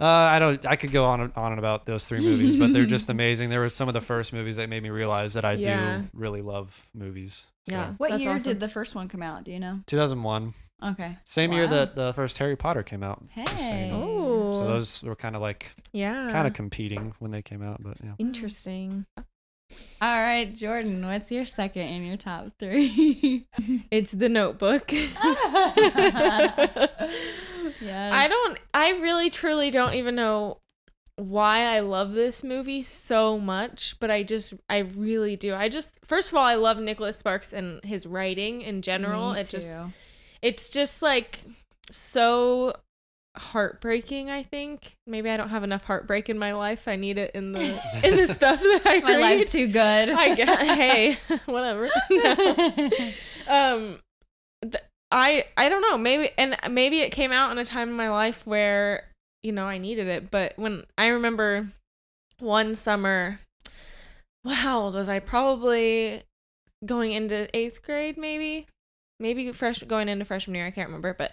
[0.00, 0.64] uh, I don't.
[0.66, 3.50] I could go on and on and about those three movies, but they're just amazing.
[3.50, 5.98] They were some of the first movies that made me realize that I Yeah.
[5.98, 7.46] do really love movies.
[7.68, 7.94] So, Yeah.
[7.98, 8.52] What That's year awesome.
[8.52, 9.44] did the first one come out?
[9.44, 9.80] Do you know?
[9.86, 11.16] 2001, Okay.
[11.24, 11.70] same year Wow.
[11.70, 13.22] that the first Harry Potter came out.
[13.34, 13.90] just so you Hey.
[13.90, 14.04] know.
[14.50, 14.54] Oh.
[14.54, 16.30] So those were kind of like yeah.
[16.32, 18.12] kind of competing when they came out, but yeah.
[18.18, 19.04] interesting.
[20.00, 23.46] All right, Jordan, what's your second in your top three?
[23.90, 24.90] It's the Notebook.
[27.80, 28.10] yeah.
[28.12, 28.58] I don't.
[28.74, 30.58] I really, truly don't even know
[31.16, 35.54] why I love this movie so much, but I just, I really do.
[35.54, 39.32] I just, first of all, I love Nicholas Sparks and his writing in general.
[39.32, 39.68] It just,
[40.42, 41.40] it's just like
[41.90, 42.74] so
[43.36, 44.30] heartbreaking.
[44.30, 46.86] I think maybe I don't have enough heartbreak in my life.
[46.88, 47.64] I need it in the
[48.04, 49.20] in the stuff that I My read.
[49.20, 50.10] life's too good.
[50.10, 50.60] I guess.
[50.60, 51.88] Hey, whatever.
[52.10, 52.90] No.
[53.48, 53.98] um
[55.10, 58.10] i i don't know maybe and maybe it came out in a time in my
[58.10, 59.04] life where
[59.42, 61.68] you know i needed it but when i remember
[62.40, 63.38] one summer
[64.44, 66.22] well, how old was i probably
[66.84, 68.66] going into eighth grade maybe
[69.18, 71.32] maybe fresh going into freshman year i can't remember but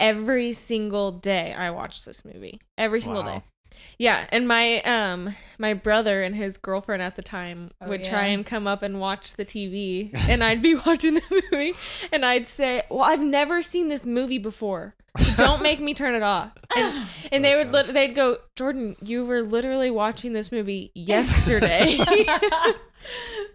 [0.00, 3.34] every single day i watched this movie every single Wow.
[3.38, 3.42] day
[3.98, 8.26] yeah and my um my brother and his girlfriend at the time Oh, would try
[8.26, 11.74] and come up and watch the tv and i'd be watching the movie
[12.12, 14.94] and i'd say well i've never seen this movie before
[15.36, 17.86] don't make me turn it off and, and they would funny.
[17.86, 21.96] lit- they'd go jordan you were literally watching this movie yesterday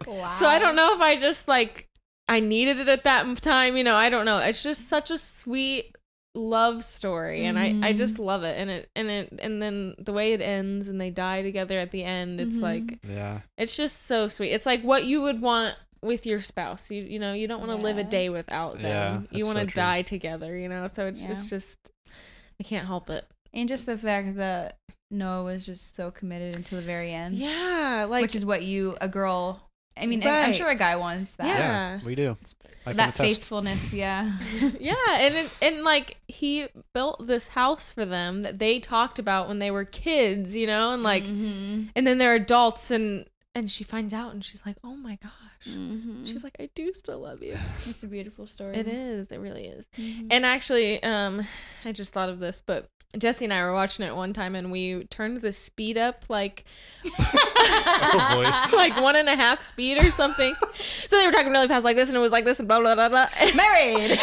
[0.06, 0.36] wow.
[0.38, 1.88] so I don't know if I just like
[2.28, 4.38] I needed it at that time, you know, I don't know.
[4.38, 5.96] It's just such a sweet
[6.34, 7.96] love story and I I Mhm.
[7.98, 11.10] just love it and it and it and then the way it ends and they
[11.10, 12.60] die together at the end, it's Mhm.
[12.62, 13.40] like Yeah.
[13.58, 14.50] it's just so sweet.
[14.50, 16.90] It's like what you would want with your spouse.
[16.90, 19.28] You you know, you don't want to live a day without them.
[19.30, 20.86] Yeah, you want to so die together, you know.
[20.86, 21.32] So it's Yeah.
[21.32, 21.76] it's just
[22.58, 23.26] I can't help it.
[23.52, 24.78] And just the fact that
[25.10, 27.34] Noah was just so committed until the very end.
[27.36, 30.96] Yeah, like which is what you, a girl, I mean, and I'm sure a guy
[30.96, 31.46] wants that.
[31.46, 32.00] Yeah.
[32.04, 32.36] we do.
[32.84, 34.32] I That faithfulness, yeah.
[34.80, 39.46] yeah, and it, and like he built this house for them that they talked about
[39.48, 41.90] when they were kids, you know, and like Mhm.
[41.94, 45.30] and then they're adults and and she finds out and she's like, "Oh my gosh."
[45.68, 46.26] Mhm.
[46.26, 48.74] She's like, "I do still love you." it's a beautiful story.
[48.76, 49.28] It is.
[49.28, 49.86] It really is.
[49.96, 50.26] Mhm.
[50.32, 51.46] And actually, um
[51.84, 54.72] I just thought of this, but Jesse and I were watching it one time and
[54.72, 56.64] we turned the speed up like
[57.04, 60.54] Oh, like one and a half speed or something.
[61.06, 62.80] so they were talking really fast like this and it was like this and blah
[62.80, 63.26] blah blah blah.
[63.40, 64.18] And- Married.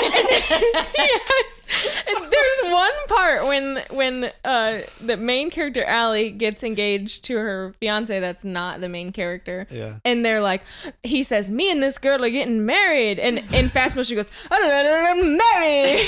[0.97, 1.65] yes.
[2.07, 7.73] And there's one part when when uh the main character Allie gets engaged to her
[7.79, 9.67] fiance that's not the main character.
[9.69, 9.97] Yeah.
[10.03, 10.63] And they're like,
[11.03, 14.31] he says, "Me and this girl are getting married," and in fast motion she goes,
[14.51, 16.07] "I'm married,"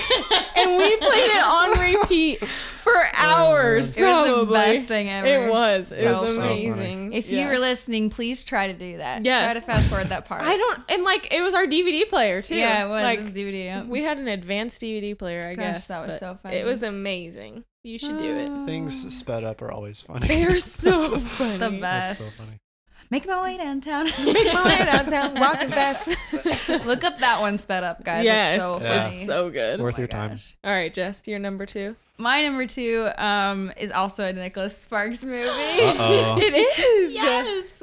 [0.55, 2.43] and we played it on repeat
[2.81, 3.95] for hours.
[3.95, 4.53] It was the probably.
[4.77, 5.27] best thing ever.
[5.27, 5.91] It was.
[5.91, 6.67] It So was funny.
[6.67, 7.13] amazing.
[7.13, 7.41] If Yeah.
[7.41, 9.23] you were listening, please try to do that.
[9.25, 9.53] Yes.
[9.53, 10.41] Try to fast forward that part.
[10.41, 12.55] I don't, and like it was our DVD player too.
[12.55, 13.03] Yeah, it was.
[13.03, 13.65] Like it was DVD.
[13.65, 13.83] Yeah.
[13.83, 15.87] we had an advanced DVD player, I Gosh, guess.
[15.87, 16.57] that was so funny.
[16.57, 17.63] It was amazing.
[17.83, 18.49] You should do it.
[18.53, 18.65] Oh.
[18.65, 20.27] Things sped up are always funny.
[20.27, 21.57] They're so funny.
[21.57, 22.19] the That's best.
[22.19, 22.57] so funny.
[23.09, 24.05] Make my way downtown.
[24.23, 26.07] Make my way downtown, walking fast.
[26.85, 28.23] Look up that one sped up, guys.
[28.23, 29.03] yes, It's so Yeah.
[29.03, 29.17] funny.
[29.17, 29.81] it's so good.
[29.81, 30.37] Worth Oh my your time.
[30.63, 31.97] All right, Jess, your number two.
[32.21, 35.41] My number two um, is also a Nicholas Sparks movie.
[35.47, 36.37] Uh-oh.
[36.39, 37.13] It is.
[37.13, 37.73] yes.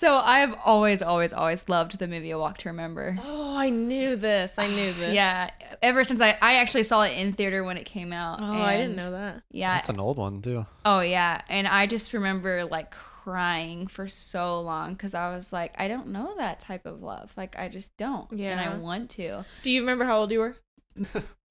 [0.00, 3.18] So I have always, always, always loved the movie A Walk to Remember.
[3.24, 4.58] Oh, I knew this.
[4.58, 5.14] I knew this.
[5.14, 5.50] Yeah,
[5.82, 8.38] ever since I, I actually saw it in theater when it came out.
[8.40, 9.42] Oh, I didn't know that.
[9.50, 9.74] Yeah.
[9.74, 10.66] That's an old one too.
[10.84, 15.74] Oh yeah, and I just remember like crying for so long because I was like,
[15.80, 17.32] I don't know that type of love.
[17.36, 18.30] Like I just don't.
[18.30, 18.50] Yeah.
[18.50, 19.44] And I want to.
[19.62, 20.54] Do you remember how old you were?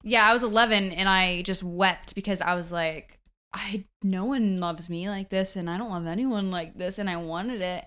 [0.04, 3.18] Yeah, I was 11 and I just wept because I was like,
[3.52, 7.08] I no one loves me like this, and I don't love anyone like this, and
[7.10, 7.84] I wanted it,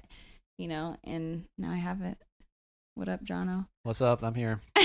[0.57, 2.17] you know, and now I have it.
[2.95, 3.67] What up, Jono?
[3.83, 4.23] What's up?
[4.23, 4.59] I'm here.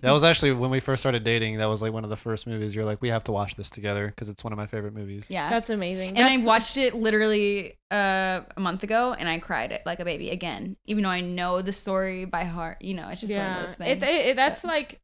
[0.00, 1.58] That was actually when we first started dating.
[1.58, 2.74] That was like one of the first movies.
[2.74, 5.26] You're like, we have to watch this together because it's one of my favorite movies.
[5.28, 5.50] yeah.
[5.50, 6.16] That's amazing.
[6.16, 10.04] and I watched it literally uh, a month ago, and I cried it like a
[10.04, 12.78] baby again, even though I know the story by heart.
[12.82, 14.02] You know, it's just one of those things.
[14.02, 15.00] It, it, it- that's like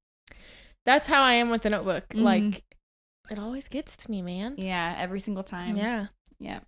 [0.86, 2.08] that's how I am with the notebook.
[2.08, 2.22] Mhm.
[2.22, 2.62] Like
[3.30, 4.54] it always gets to me, man.
[4.58, 5.76] yeah, every single time.
[5.76, 6.06] Yeah.
[6.38, 6.60] yeah.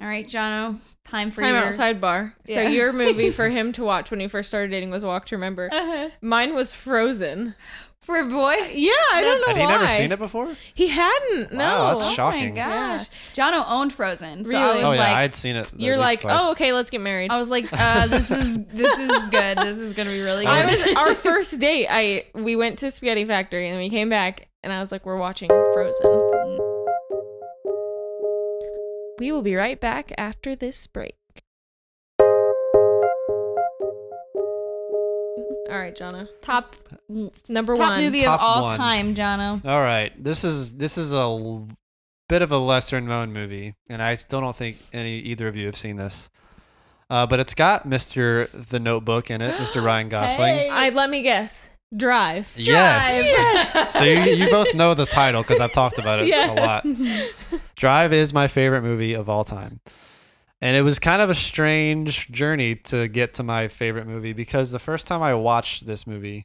[0.00, 2.32] All right, Jono, time for Time your out sidebar.
[2.46, 5.36] So your movie for him to watch when you first started dating was Walk to
[5.36, 5.68] Remember.
[5.70, 6.08] Uh-huh.
[6.22, 7.54] Mine was Frozen.
[8.02, 8.54] For a boy.
[8.72, 9.70] Yeah, I don't know Had he why.
[9.72, 10.56] never seen it before?
[10.74, 11.52] He hadn't.
[11.52, 11.58] No.
[11.64, 12.50] Wow, that's Oh shocking.
[12.54, 15.68] my gosh, Jono owned Frozen, so I was Oh yeah, like, I'd seen it.
[15.76, 16.36] You're like, twice.
[16.40, 17.30] oh, okay, let's get married.
[17.30, 19.58] I was like, uh, this is this is good.
[19.58, 20.50] This is gonna be really good.
[20.52, 21.86] I was our first date.
[21.90, 25.04] I we went to Spaghetti Factory and then we came back and I was like,
[25.06, 26.58] we're watching Frozen.
[29.18, 31.16] We will be right back after this break.
[35.70, 36.28] All right, Jonna.
[36.42, 36.76] top
[37.48, 38.02] Number top one.
[38.04, 38.76] movie Top of all one.
[38.76, 39.64] time, Jono.
[39.64, 41.68] All right, this is this is a l-
[42.28, 45.66] bit of a lesser known movie, and I still don't think any either of you
[45.66, 46.28] have seen this.
[47.08, 48.48] Uh, but it's got Mr.
[48.68, 49.84] The Notebook in it, Mr.
[49.84, 50.54] Ryan Gosling.
[50.54, 50.68] Hey.
[50.70, 51.58] I let me guess.
[51.96, 52.52] Drive.
[52.56, 53.72] Yes.
[53.72, 53.92] Drive.
[53.94, 56.50] So you, you both know the title because I've talked about it Yes.
[56.50, 56.60] a
[57.54, 57.60] lot.
[57.76, 59.80] Drive is my favorite movie of all time.
[60.62, 64.70] And it was kind of a strange journey to get to my favorite movie because
[64.72, 66.44] the first time I watched this movie,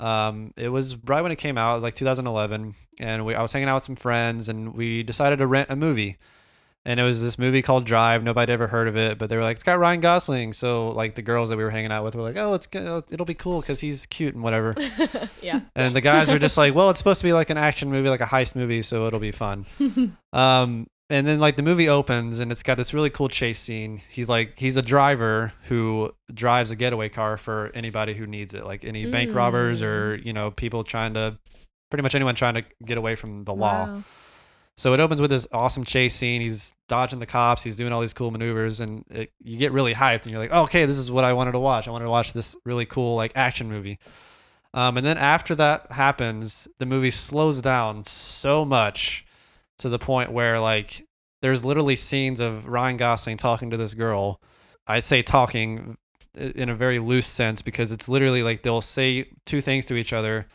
[0.00, 3.68] um, it was right when it came out, like 2011, and we, I was hanging
[3.68, 6.18] out with some friends, and we decided to rent a movie.
[6.86, 8.22] And it was this movie called Drive.
[8.22, 10.90] Nobody had ever heard of it, but they were like, "It's got Ryan Gosling." So
[10.90, 13.04] like the girls that we were hanging out with were like, "Oh, it's good.
[13.10, 14.74] It'll be cool because he's cute and whatever."
[15.42, 15.60] yeah.
[15.76, 18.10] And the guys were just like, well, it's supposed to be like an action movie,
[18.10, 19.64] like a heist movie, so it'll be fun.
[20.34, 24.00] Um, and then like the movie opens and it's got this really cool chase scene.
[24.10, 28.64] He's like, he's a driver who drives a getaway car for anybody who needs it,
[28.64, 31.38] like any bank robbers or, you know, people trying to,
[31.90, 33.86] pretty much anyone trying to get away from the law.
[33.86, 34.02] Wow.
[34.76, 36.40] So it opens with this awesome chase scene.
[36.40, 37.62] He's dodging the cops.
[37.62, 40.22] He's doing all these cool maneuvers, and it, you get really hyped.
[40.22, 41.86] And you're like, oh, okay, this is what I wanted to watch.
[41.86, 44.00] I wanted to watch this really cool like action movie.
[44.72, 49.23] Um, and then after that happens, the movie slows down so much
[49.78, 51.06] to the point where like
[51.42, 54.40] there's literally scenes of Ryan Gosling talking to this girl.
[54.86, 55.96] I say talking
[56.36, 60.12] in a very loose sense because it's literally like they'll say two things to each
[60.12, 60.46] other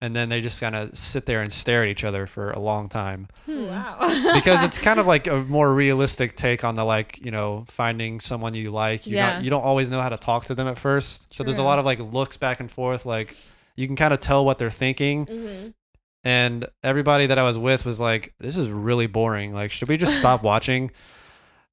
[0.00, 2.58] and then they just kind of sit there and stare at each other for a
[2.58, 3.66] long time Hmm.
[3.66, 4.32] Wow.
[4.34, 8.18] because it's kind of like a more realistic take on the like you know finding
[8.20, 9.34] someone you like you Yeah.
[9.34, 11.62] not, you don't always know how to talk to them at first so there's a
[11.62, 13.36] lot of like looks back and forth like
[13.76, 15.68] you can kind of tell what they're thinking Mm-hmm.
[16.24, 19.96] And everybody that I was with was like this is really boring like should we
[19.96, 20.90] just stop watching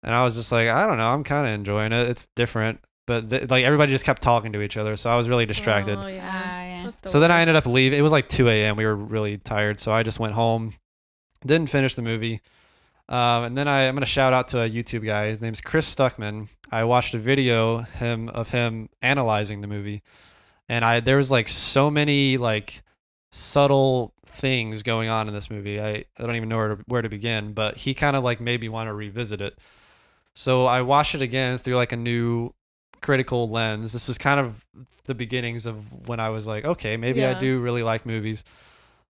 [0.03, 2.79] and I was just like I don't know I'm kind of enjoying it it's different
[3.07, 5.97] but th- like everybody just kept talking to each other so I was really distracted
[5.97, 6.31] Oh, yeah.
[6.31, 6.91] Ah, yeah.
[7.01, 7.97] The so then I ended up leaving.
[7.97, 8.75] It was like 2 a.m.
[8.75, 10.73] We were really tired, so I just went home.
[11.45, 12.41] Didn't finish the movie.
[13.09, 15.27] Um, and then I, I'm gonna shout out to a YouTube guy.
[15.27, 16.49] His name's Chris Stuckman.
[16.71, 20.01] I watched a video him of him analyzing the movie,
[20.69, 22.81] and I there was like so many like
[23.31, 25.79] subtle things going on in this movie.
[25.79, 28.39] I, I don't even know where to, where to begin, but he kind of like
[28.39, 29.57] made me want to revisit it.
[30.33, 32.51] So I watched it again through like a new
[33.01, 33.93] critical lens.
[33.93, 34.65] This was kind of
[35.05, 38.43] the beginnings of when I was like, okay, maybe I do really like movies.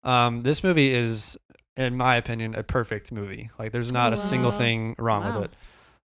[0.02, 1.36] Um, this movie is,
[1.76, 3.50] in my opinion, a perfect movie.
[3.58, 5.32] Like, there's not Oh, a single thing wrong Wow.
[5.40, 5.56] with it.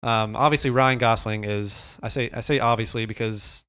[0.03, 1.96] Um, obviously, Ryan Gosling is.
[2.03, 3.64] I say I say obviously because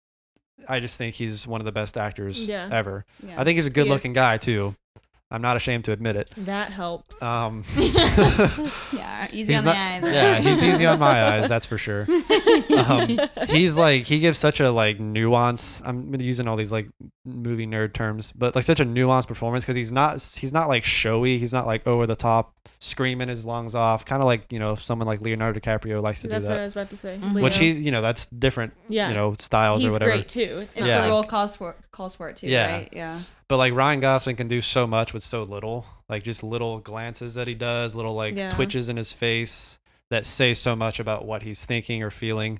[0.67, 2.67] I just think he's one of the best actors Yeah.
[2.71, 3.05] ever.
[3.23, 3.39] Yeah.
[3.39, 4.75] I think he's a good-looking guy too.
[5.31, 6.29] I'm not ashamed to admit it.
[6.37, 7.21] That helps.
[7.21, 10.03] Um, yeah, easy he's on not- the eyes.
[10.03, 12.07] yeah, he's easy on my eyes, that's for sure.
[12.77, 15.81] Um, he's like he gives such a like nuance.
[15.83, 16.89] I'm using all these like
[17.25, 20.83] movie nerd terms, but like such a nuanced performance because he's not he's not like
[20.83, 21.37] showy.
[21.37, 24.05] He's not like over the top, screaming his lungs off.
[24.05, 26.49] Kind of like you know someone like Leonardo DiCaprio likes to That's do that.
[26.49, 27.19] That's what I was about to say.
[27.21, 27.41] Mhm.
[27.43, 29.07] Which he you know that's different yeah.
[29.09, 30.11] you know styles he's or whatever.
[30.11, 30.59] great too.
[30.61, 31.01] It's if Yeah.
[31.03, 32.71] the role calls for calls for it too, Yeah.
[32.71, 32.89] right?
[32.93, 33.19] Yeah.
[33.47, 35.85] But like Ryan Gosling can do so much with so little.
[36.09, 38.49] Like just little glances that he does, little like Yeah.
[38.49, 39.77] twitches in his face
[40.09, 42.59] that say so much about what he's thinking or feeling.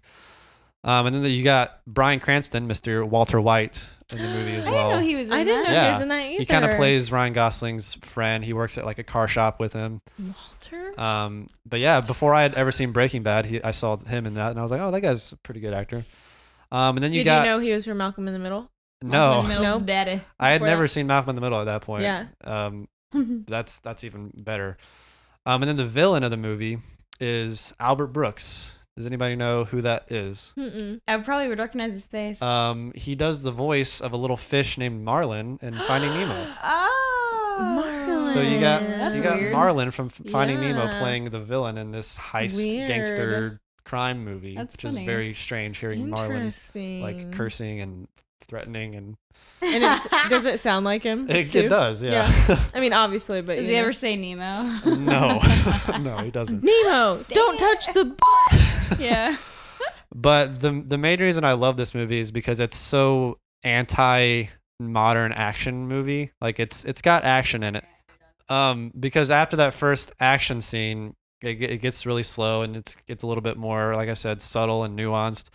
[0.83, 3.03] Um, and then you got Bryan Cranston, Mr.
[3.07, 4.89] Walter White, in the movie as I well.
[4.89, 5.85] didn't know he was in I didn't know that.
[5.87, 6.37] he was in that either.
[6.37, 8.45] he kind of plays Ryan Gosling's friend.
[8.45, 10.01] He works at like a car shop with him.
[10.19, 10.99] Walter.
[11.01, 14.35] Um, but yeah, before I had ever seen Breaking Bad, he, I saw him in
[14.35, 16.03] that, and I was like, oh, that guy's a pretty good actor.
[16.71, 18.69] Um, and then you Did got you know he was from Malcolm in the Middle?
[19.03, 19.85] No, In the middle No.
[19.85, 20.21] Daddy.
[20.39, 20.87] I had before never that?
[20.89, 22.03] seen Malcolm in the Middle at that point.
[22.03, 22.25] Yeah.
[22.43, 22.87] Um,
[23.47, 24.77] that's that's even better.
[25.45, 26.79] Um, and then the villain of the movie
[27.19, 28.79] is Albert Brooks.
[28.97, 30.53] Does anybody know who that is?
[30.57, 31.01] Mm-mm.
[31.07, 32.41] I probably would recognize his face.
[32.41, 36.53] Um, he does the voice of a little fish named Marlin in Finding Nemo.
[36.63, 38.33] oh, Marlin.
[38.33, 39.51] So you got That's you got weird.
[39.53, 40.99] Marlin from F- Finding Nemo Yeah.
[40.99, 42.87] playing the villain in this heist Weird.
[42.87, 45.05] gangster crime movie, That's which is funny.
[45.05, 47.01] very strange hearing Marlin Interesting.
[47.01, 48.07] like cursing and
[48.45, 49.17] threatening and
[49.61, 51.29] And it's, does it sound like him?
[51.29, 51.59] it, too?
[51.59, 52.31] it does, yeah.
[52.73, 53.79] I mean, obviously, but Does he know.
[53.79, 54.95] ever say Nemo?
[54.95, 55.41] no,
[55.99, 56.63] no, he doesn't.
[56.63, 58.05] Nemo, don't touch the.
[58.05, 58.99] butt.
[58.99, 59.35] yeah.
[60.13, 64.45] But the the main reason I love this movie is because it's so anti
[64.79, 66.31] modern action movie.
[66.39, 67.83] Like it's it's got action in it.
[68.47, 73.23] Um, because after that first action scene, it, it gets really slow and it's it's
[73.23, 75.49] a little bit more, like I said, subtle and nuanced.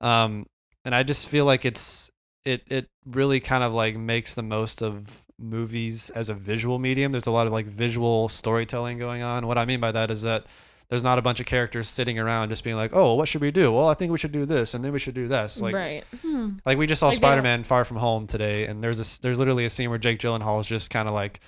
[0.00, 0.46] Um,
[0.84, 2.10] and I just feel like it's
[2.44, 7.12] it it really kind of like makes the most of movies as a visual medium.
[7.12, 9.46] There's a lot of like visual storytelling going on.
[9.46, 10.44] What I mean by that is that
[10.88, 13.50] there's not a bunch of characters sitting around just being like, "Oh, what should we
[13.50, 13.72] do?
[13.72, 16.04] Well, I think we should do this, and then we should do this." Like, right.
[16.20, 16.50] Hmm.
[16.66, 19.64] like we just saw Like, Spider-Man: Far From Home today, and there's a there's literally
[19.64, 21.40] a scene where Jake Gyllenhaal is just kind of like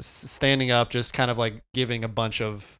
[0.00, 2.78] standing up, just kind of like giving a bunch of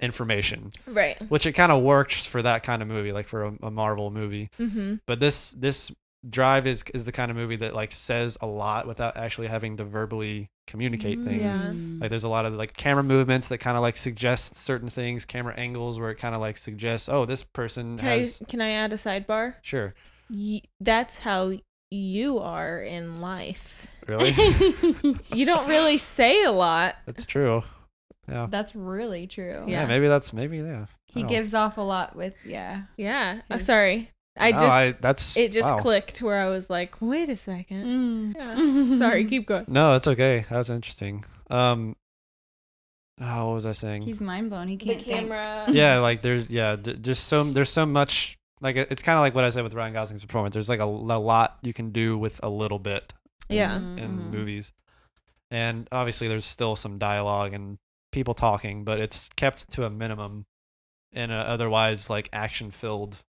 [0.00, 1.20] information, Right.
[1.28, 4.10] which it kind of works for that kind of movie, like for a, a Marvel
[4.10, 4.50] movie.
[4.60, 4.96] Mm-hmm.
[5.06, 5.90] But this this
[6.28, 9.76] Drive is is the kind of movie that like says a lot without actually having
[9.76, 11.64] to verbally communicate Mm, things.
[11.66, 11.72] Yeah.
[12.00, 15.24] Like there's a lot of like camera movements that kind of like suggest certain things,
[15.24, 18.60] camera angles where it kind of like suggests, oh, this person Can has I can
[18.60, 19.54] I add a sidebar?
[19.62, 19.94] sure,
[20.28, 21.52] Y- that's how
[21.90, 23.86] you are in life.
[24.08, 24.32] really,
[25.32, 26.96] You don't really say a lot.
[27.06, 27.62] that's true.
[28.28, 28.48] Yeah.
[28.50, 29.62] That's really true.
[29.68, 29.86] yeah, Yeah.
[29.86, 30.86] maybe that's maybe yeah.
[31.06, 32.82] He gives off a lot with yeah.
[32.96, 33.40] Yeah.
[33.50, 34.10] Oh, sorry.
[34.38, 35.80] I No, just I, that's it just wow.
[35.80, 37.38] clicked where I was like, wait a Mm.
[37.38, 38.34] second.
[38.36, 38.98] Yeah.
[38.98, 39.64] Sorry, keep going.
[39.68, 40.44] No, it's okay.
[40.50, 41.24] That's interesting.
[41.50, 41.96] Um,
[43.20, 44.02] oh, what was I saying?
[44.02, 44.68] He's mind blown.
[44.68, 45.28] He can't the think.
[45.70, 49.34] yeah, like there's yeah, d- just so there's so much like it's kind of like
[49.34, 50.54] what I said with Ryan Gosling's performance.
[50.54, 53.12] There's like a, a lot you can do with a little bit
[53.48, 53.76] in, Yeah.
[53.76, 54.30] in Mhm.
[54.32, 54.72] movies,
[55.50, 57.78] and obviously there's still some dialogue and
[58.12, 60.46] people talking, but it's kept to a minimum
[61.12, 63.22] in a otherwise like action filled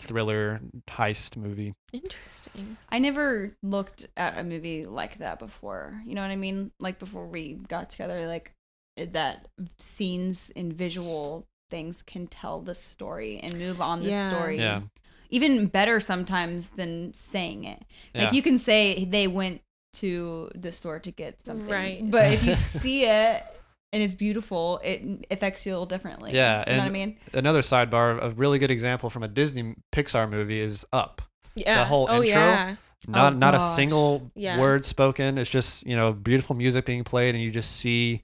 [0.00, 1.74] thriller heist movie.
[1.92, 2.76] Interesting.
[2.90, 6.00] I never looked at a movie like that before.
[6.04, 6.70] You know what I mean?
[6.80, 8.52] Like before we got together, like
[8.96, 14.30] eh, that scenes and visual things can tell the story and move on the Yeah.
[14.30, 14.58] story.
[14.58, 14.82] Yeah,
[15.30, 17.82] Even better sometimes than saying it.
[18.14, 18.32] Like yeah.
[18.32, 21.68] you can say they went to the store to get something.
[21.68, 22.10] Right.
[22.10, 23.44] But if you see it
[23.92, 26.32] and it's beautiful, it affects you a little differently.
[26.32, 27.16] Yeah, You know what I mean?
[27.34, 31.22] Another sidebar, a really good example from a Disney Pixar movie is Up.
[31.54, 31.78] Yeah.
[31.78, 32.76] The whole oh, intro, Yeah.
[33.08, 34.60] Not oh, not a single Yeah.
[34.60, 35.38] word spoken.
[35.38, 38.22] It's just you know beautiful music being played, and you just see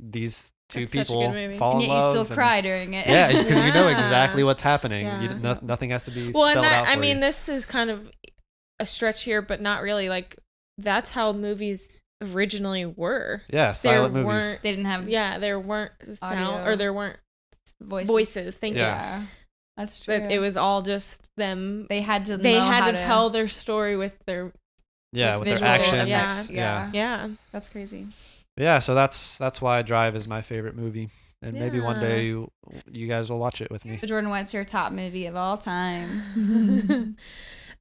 [0.00, 2.12] these two It's people fall And in yet you love.
[2.12, 3.06] still and- cry during it.
[3.06, 5.06] Yeah, because you know exactly what's happening.
[5.06, 5.38] You, Yeah.
[5.40, 7.20] no, nothing has to be Well, and that, out I for mean, you.
[7.22, 8.10] this is kind of
[8.80, 10.08] a stretch here, but not really.
[10.08, 10.36] Like
[10.78, 13.42] that's how movies originally were.
[13.48, 14.26] yeah, There silent movies.
[14.26, 14.62] weren't.
[14.62, 17.18] they didn't have Yeah, there weren't sound or there weren't
[17.80, 18.08] voices.
[18.08, 18.54] voices.
[18.56, 19.18] Thank Yeah.
[19.18, 19.22] you.
[19.22, 19.26] Yeah.
[19.76, 20.18] That's true.
[20.20, 21.86] But it was all just them.
[21.88, 24.52] they had to They know had how to tell their story with their
[25.12, 26.08] Yeah, With with their visual actions.
[26.08, 26.44] Yeah.
[26.50, 26.90] yeah.
[26.90, 27.28] yeah, yeah.
[27.52, 28.08] That's crazy.
[28.56, 32.50] Yeah, so that's that's why Drive is my favorite movie, and maybe one day you,
[32.90, 33.98] you guys will watch it with me.
[33.98, 37.16] So Jordan, what's your top movie of all time?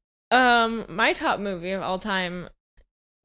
[0.32, 2.50] um, my top movie of all time.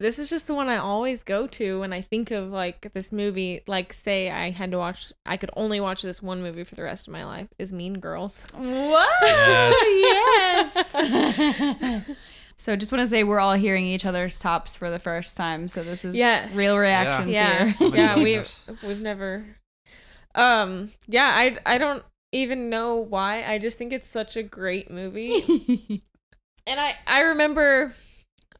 [0.02, 3.12] This is just the one I always go to when I think of like this
[3.12, 3.62] movie.
[3.66, 6.82] Like, say I had to watch, I could only watch this one movie for the
[6.82, 7.48] rest of my life.
[7.58, 8.40] Is Mean Girls.
[8.54, 9.08] what?
[9.22, 10.74] Yes.
[10.94, 12.04] yes.
[12.56, 15.68] so just want to say we're all hearing each other's tops for the first time.
[15.68, 16.54] So this is Yes.
[16.54, 17.74] real reactions Yeah, here.
[17.80, 18.16] Oh my yeah.
[18.16, 18.66] We goodness.
[18.82, 19.44] we've never.
[20.34, 20.90] Um.
[21.06, 21.30] Yeah.
[21.34, 23.44] I I don't even know why.
[23.44, 26.02] I just think it's such a great movie.
[26.64, 27.92] And I I remember.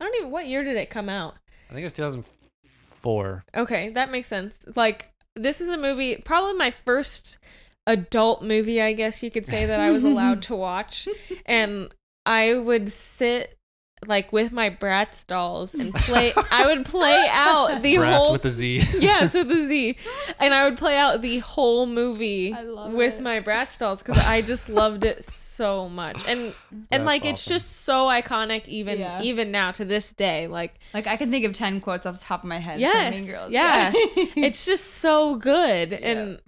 [0.03, 0.31] I don't even.
[0.33, 1.37] What year did it come out?
[1.71, 3.45] I think it was 2004.
[3.55, 4.59] Okay, that makes sense.
[4.75, 7.38] Like this is a movie, probably my first
[7.87, 11.09] adult movie, I guess you could say that I was allowed to watch,
[11.46, 11.94] and
[12.27, 13.57] I would sit
[14.05, 16.33] like with my Bratz dolls and play.
[16.50, 18.33] I would play out the Bratz whole.
[18.33, 18.83] with the Z.
[19.00, 19.96] Yes, with the Z,
[20.40, 22.53] and I would play out the whole movie
[22.90, 23.23] with it.
[23.23, 25.25] my Bratz dolls because I just loved it
[25.57, 26.40] so much, and
[26.71, 27.53] and That's like it's awesome.
[27.55, 29.23] just so iconic even Yeah.
[29.23, 30.46] even now to this day.
[30.48, 33.15] Like like I can think of ten quotes off the top of my head Yes,
[33.15, 33.50] from Mean Girls.
[33.53, 33.92] yeah.
[33.94, 35.98] it's just so good Yeah.
[35.98, 36.40] and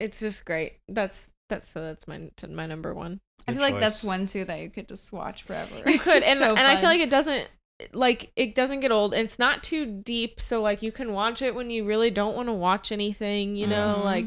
[0.00, 3.80] it's just great that's that's so that's my my number one I Good feel like
[3.80, 5.74] that's one too that you could just watch forever.
[5.90, 7.48] you could and, So and i feel like it doesn't
[7.92, 9.12] like it doesn't get old.
[9.12, 12.48] It's not too deep, so like you can watch it when you really don't want
[12.48, 13.56] to watch anything.
[13.56, 14.04] You know, Mhm.
[14.04, 14.26] like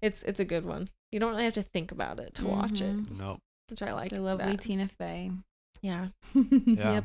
[0.00, 0.88] it's it's a good one.
[1.12, 3.18] You don't really have to think about it to watch it, Mhm.
[3.18, 3.40] Nope.
[3.68, 4.10] Which I like.
[4.10, 4.60] The lovely that.
[4.60, 5.30] Tina Fey.
[5.82, 6.92] Yeah, Yeah.
[6.94, 7.04] Yep.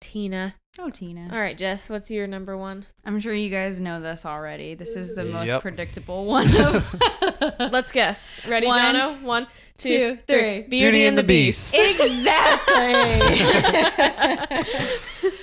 [0.00, 0.54] Tina.
[0.80, 1.28] Oh, Tina.
[1.32, 2.86] All right, Jess, what's your number one?
[3.04, 4.74] I'm sure you guys know this already.
[4.74, 5.62] This is the most Yep.
[5.62, 6.48] predictable one.
[6.48, 6.96] Of
[7.72, 8.26] Let's guess.
[8.48, 9.22] Ready, One, Jono?
[9.22, 10.40] One, two, two, three.
[10.40, 10.62] three.
[10.68, 11.72] Beauty, and the Beast.
[11.74, 12.24] exactly.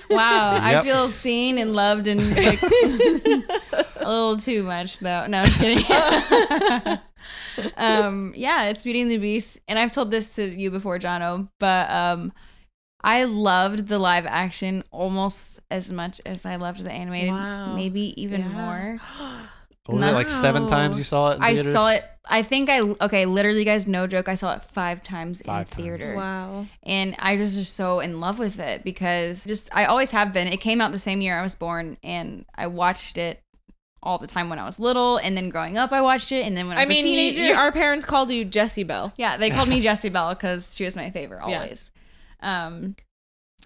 [0.10, 5.26] wow, I feel seen and loved and a little too much though.
[5.28, 7.00] No, I'm just kidding.
[7.78, 11.50] um, yeah, it's Beauty and the Beast, and I've told this to you before, Jono,
[11.60, 12.32] but um,
[13.04, 17.76] I loved the live action almost as much as I loved the animated, Wow.
[17.76, 18.48] maybe even Yeah.
[18.50, 19.00] more.
[19.86, 21.74] What was it, like seven times you saw it in I theaters?
[21.74, 22.04] saw it.
[22.32, 23.26] I think I okay.
[23.26, 24.28] Literally, guys, no joke.
[24.30, 25.76] I saw it five times Five in times.
[25.76, 26.68] theater, wow.
[26.84, 30.48] and I was just so in love with it because just I always have been.
[30.48, 33.42] It came out the same year I was born, and I watched it
[34.02, 36.56] all the time when I was little, and then growing up, I watched it, and
[36.56, 39.14] then when I I was mean, a teenager, you- our parents called you Jessie Bell.
[39.18, 41.91] yeah, they called me Jessie Bell because she was my favorite always.
[42.41, 42.68] Yeah.
[42.68, 42.95] Um,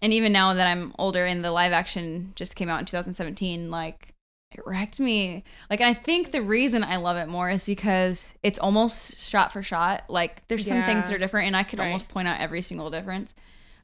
[0.02, 3.70] and even now that I'm older and the live action just came out in 2017,
[3.72, 4.10] like
[4.52, 5.44] it wrecked me.
[5.70, 9.64] Like I think the reason I love it more is because it's almost shot for
[9.64, 10.04] shot.
[10.10, 11.86] Like there's some things that are different, and I could Right.
[11.88, 13.34] almost point out every single difference.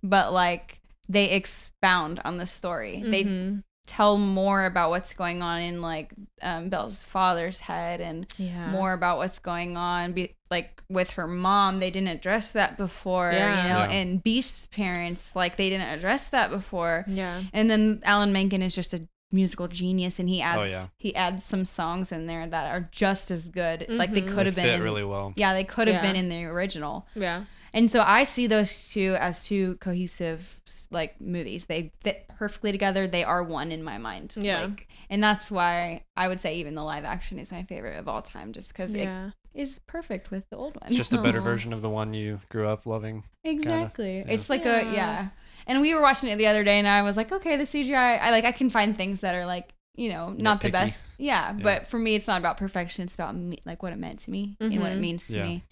[0.03, 3.01] But like they expound on the story.
[3.05, 3.63] They Mhm.
[3.89, 6.13] Tell more about what's going on in like
[6.43, 8.69] um, Belle's father's head and yeah.
[8.69, 13.31] more about what's going on be, like with her mom they didn't address that before
[13.33, 13.63] Yeah.
[13.63, 13.89] you know Yeah.
[13.99, 17.41] and beast's parents like they didn't address that before Yeah.
[17.51, 20.85] and then alan menken is just a musical genius and he adds Oh, yeah.
[20.97, 24.33] he adds some songs in there that are just as good like they Mhm.
[24.35, 25.33] could have been fit in, really well.
[25.35, 26.01] yeah they could have Yeah.
[26.07, 27.43] been in the original Yeah.
[27.73, 30.59] And so I see those two as two cohesive
[30.91, 31.65] like movies.
[31.65, 33.07] They fit perfectly together.
[33.07, 34.33] They are one in my mind.
[34.37, 34.63] Yeah.
[34.65, 38.07] Like, and that's why I would say even the live action is my favorite of
[38.07, 39.27] all time, just because Yeah.
[39.53, 40.83] it is perfect with the old one.
[40.87, 41.43] It's just a better Aw.
[41.43, 43.23] version of the one you grew up loving.
[43.43, 44.17] exactly.
[44.19, 44.25] yeah.
[44.27, 44.89] It's like Yeah.
[44.89, 45.27] a yeah.
[45.67, 48.19] And we were watching it the other day, and I was like, okay, the CGI.
[48.19, 50.97] I like I can find things that are like you know not the best.
[51.17, 51.63] Yeah, Yeah.
[51.63, 53.03] but for me, it's not about perfection.
[53.03, 55.01] It's about me, like what it meant to me and what it Mhm.
[55.01, 55.43] means to Yeah.
[55.43, 55.63] me.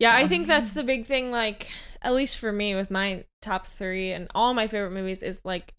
[0.00, 1.30] Yeah, I um, think that's the big thing.
[1.30, 1.68] Like,
[2.02, 5.74] at least for me, with my top three and all my favorite movies, is like,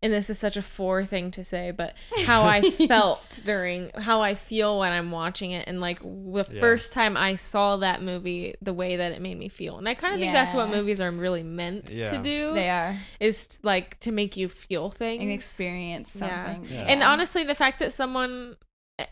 [0.00, 1.94] and this is such a four thing to say, but
[2.26, 6.60] how I felt during, how I feel when I'm watching it, and like the Yeah.
[6.60, 9.94] first time I saw that movie, the way that it made me feel, and I
[9.94, 13.98] kind of think that's what movies are really meant to do, They are is like
[14.00, 16.44] to make you feel things and experience Yeah.
[16.44, 16.70] something.
[16.70, 16.84] Yeah.
[16.88, 18.56] And honestly, the fact that someone,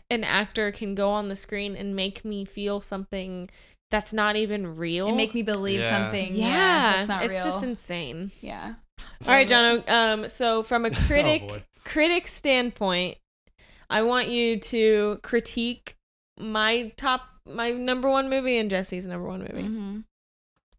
[0.09, 3.49] an actor, can go on the screen and make me feel something
[3.91, 5.07] that's not even real.
[5.07, 6.03] and make me believe Yeah.
[6.03, 6.35] something.
[6.35, 7.43] yeah, Yeah, that's not it's real.
[7.45, 8.31] just insane.
[8.41, 8.73] yeah.
[9.25, 9.87] All right, Jono.
[9.89, 13.17] Um, so from a critic Oh, critic standpoint,
[13.89, 15.95] I want you to critique
[16.39, 20.03] my top, my number one movie and Jesse's number one movie, Mhm.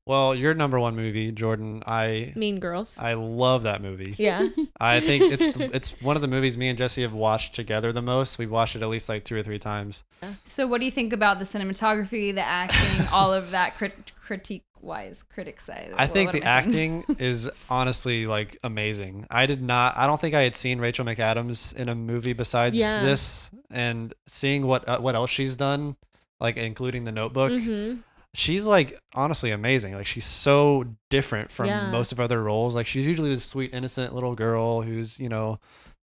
[0.09, 1.83] Well, your number one movie, Jordan.
[1.87, 2.97] I Mean Girls.
[2.99, 4.15] I love that movie.
[4.19, 4.49] yeah,
[4.81, 7.93] I think it's the, it's one of the movies me and Jesse have watched together
[7.93, 8.39] the most.
[8.39, 10.05] We've watched it at least like two or three times.
[10.45, 14.65] So, what do you think about the cinematography, the acting, all of that crit- critique
[14.81, 15.91] wise, critic side?
[15.95, 19.27] I What- think the I acting is honestly like amazing.
[19.31, 19.95] I did not.
[19.97, 23.03] I don't think I had seen Rachel McAdams in a movie besides Yeah.
[23.03, 25.97] this, and seeing what uh, what else she's done,
[26.41, 27.53] like including The Notebook.
[27.53, 27.97] hmm
[28.35, 29.95] She's like honestly amazing.
[29.95, 31.91] Like she's so different from Yeah.
[31.91, 32.75] most of other roles.
[32.75, 35.59] Like she's usually this sweet, innocent little girl who's you know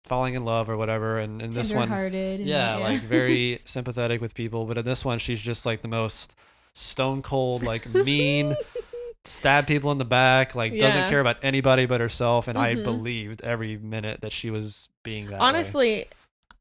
[0.05, 1.17] falling in love or whatever.
[1.19, 4.65] And in this one, and- yeah, like very sympathetic with people.
[4.65, 6.33] But in this one, she's just like the most
[6.73, 8.55] stone cold, like mean,
[9.25, 10.81] stab people in the back, like Yeah.
[10.81, 12.47] doesn't care about anybody but herself.
[12.47, 12.83] And I Mhm.
[12.83, 15.33] believed every minute that she was being that.
[15.39, 15.45] way.
[15.45, 16.05] Honestly,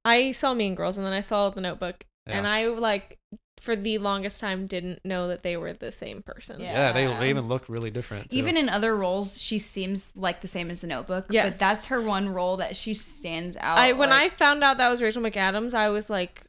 [0.04, 3.18] I saw Mean Girls and then I saw The Notebook, and I like
[3.62, 6.60] for the longest time didn't know that they were the same person.
[6.60, 6.72] Yeah.
[6.72, 8.30] yeah, they, they even look really different.
[8.30, 8.36] too.
[8.36, 11.26] Even in other roles, she seems like the same as the Notebook.
[11.30, 11.50] Yes.
[11.50, 13.78] but that's her one role that she stands out.
[13.78, 16.42] I when I found out that was Rachel McAdams, I was like,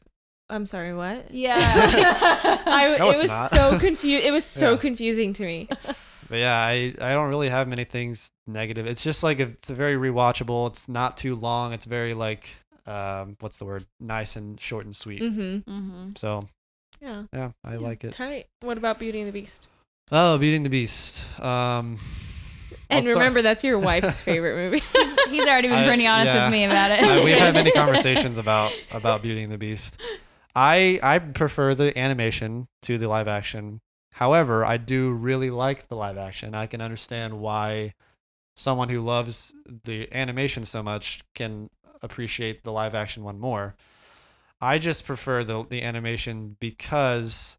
[0.50, 1.30] I'm sorry, what?
[1.32, 1.56] yeah,
[2.66, 3.50] I No, it it's was not.
[3.50, 4.24] so confused.
[4.24, 4.76] It was so Yeah.
[4.78, 5.68] confusing to me.
[6.26, 8.86] But yeah, I, I don't really have many things negative.
[8.86, 10.68] It's just like it's a very rewatchable.
[10.70, 11.74] It's not too long.
[11.74, 12.48] It's very like
[12.86, 13.84] um what's the word?
[14.00, 15.20] Nice and short and sweet.
[15.20, 16.48] hmm hmm So
[17.04, 17.24] Yeah.
[17.32, 18.12] yeah, I like it.
[18.12, 18.46] Tight.
[18.60, 19.68] What about Beauty and the Beast?
[20.10, 21.26] Oh, Beauty and the Beast.
[21.40, 21.98] Um
[22.90, 24.82] I'll And start- remember, that's your wife's favorite movie.
[25.30, 26.44] He's already been I- pretty honest yeah.
[26.44, 27.02] with me about it.
[27.02, 30.00] uh, we've had many conversations about about Beauty and the Beast.
[30.54, 33.80] I I prefer the animation to the live action.
[34.12, 36.54] However, I do really like the live action.
[36.54, 37.94] I can understand why
[38.56, 39.52] someone who loves
[39.84, 41.68] the animation so much can
[42.02, 43.74] appreciate the live action one more.
[44.60, 47.56] I just prefer the the animation because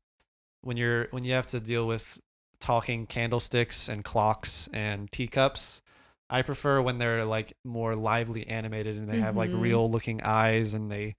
[0.61, 2.19] when you're when you have to deal with
[2.59, 5.81] talking candlesticks and clocks and teacups,
[6.29, 9.61] I prefer when they're like more lively animated and they have like Mhm.
[9.61, 11.15] real looking eyes and they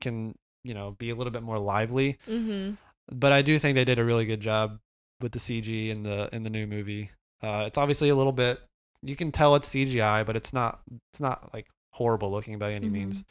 [0.00, 0.34] can,
[0.64, 2.18] you know, be a little bit more lively.
[2.26, 2.74] Mm-hmm.
[3.10, 4.80] But I do think they did a really good job
[5.20, 7.10] with the CG in the in the new movie.
[7.42, 8.60] Uh, it's obviously a little bit
[9.00, 10.80] you can tell it's CGI, but it's not
[11.12, 12.92] it's not like horrible looking by any Mhm.
[12.92, 13.24] means.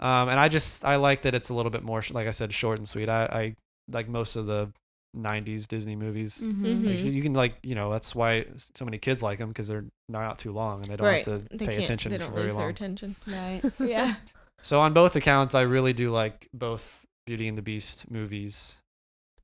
[0.00, 2.52] Um, and I just I like that it's a little bit more like I said
[2.52, 3.08] short and sweet.
[3.08, 3.54] I, I
[3.90, 4.70] like most of the
[5.16, 6.38] '90s Disney movies.
[6.40, 6.84] Mhm.
[6.86, 7.04] Like, Mhm.
[7.04, 8.44] you, you can like you know that's why
[8.74, 11.24] so many kids like them because they're not too long and they don't Right.
[11.24, 12.70] have to They pay attention They for don't very lose their long.
[12.70, 13.16] attention.
[13.26, 13.62] Right.
[13.80, 14.16] Yeah.
[14.62, 18.74] So on both accounts, I really do like both Beauty and the Beast movies.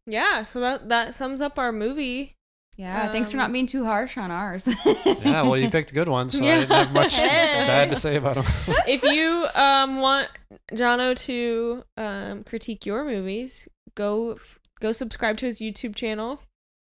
[0.07, 0.43] Yeah.
[0.43, 2.33] So that that sums up our movie.
[2.77, 3.11] Yeah.
[3.13, 4.67] Thanks for not Um, being too harsh on ours.
[4.87, 7.27] Yeah, well, you picked good ones, so I didn't have much Hey.
[7.29, 8.45] bad to say about them.
[8.89, 10.29] if you um want
[10.73, 14.39] Jono to um critique your movies, go
[14.81, 16.41] go subscribe to his YouTube channel.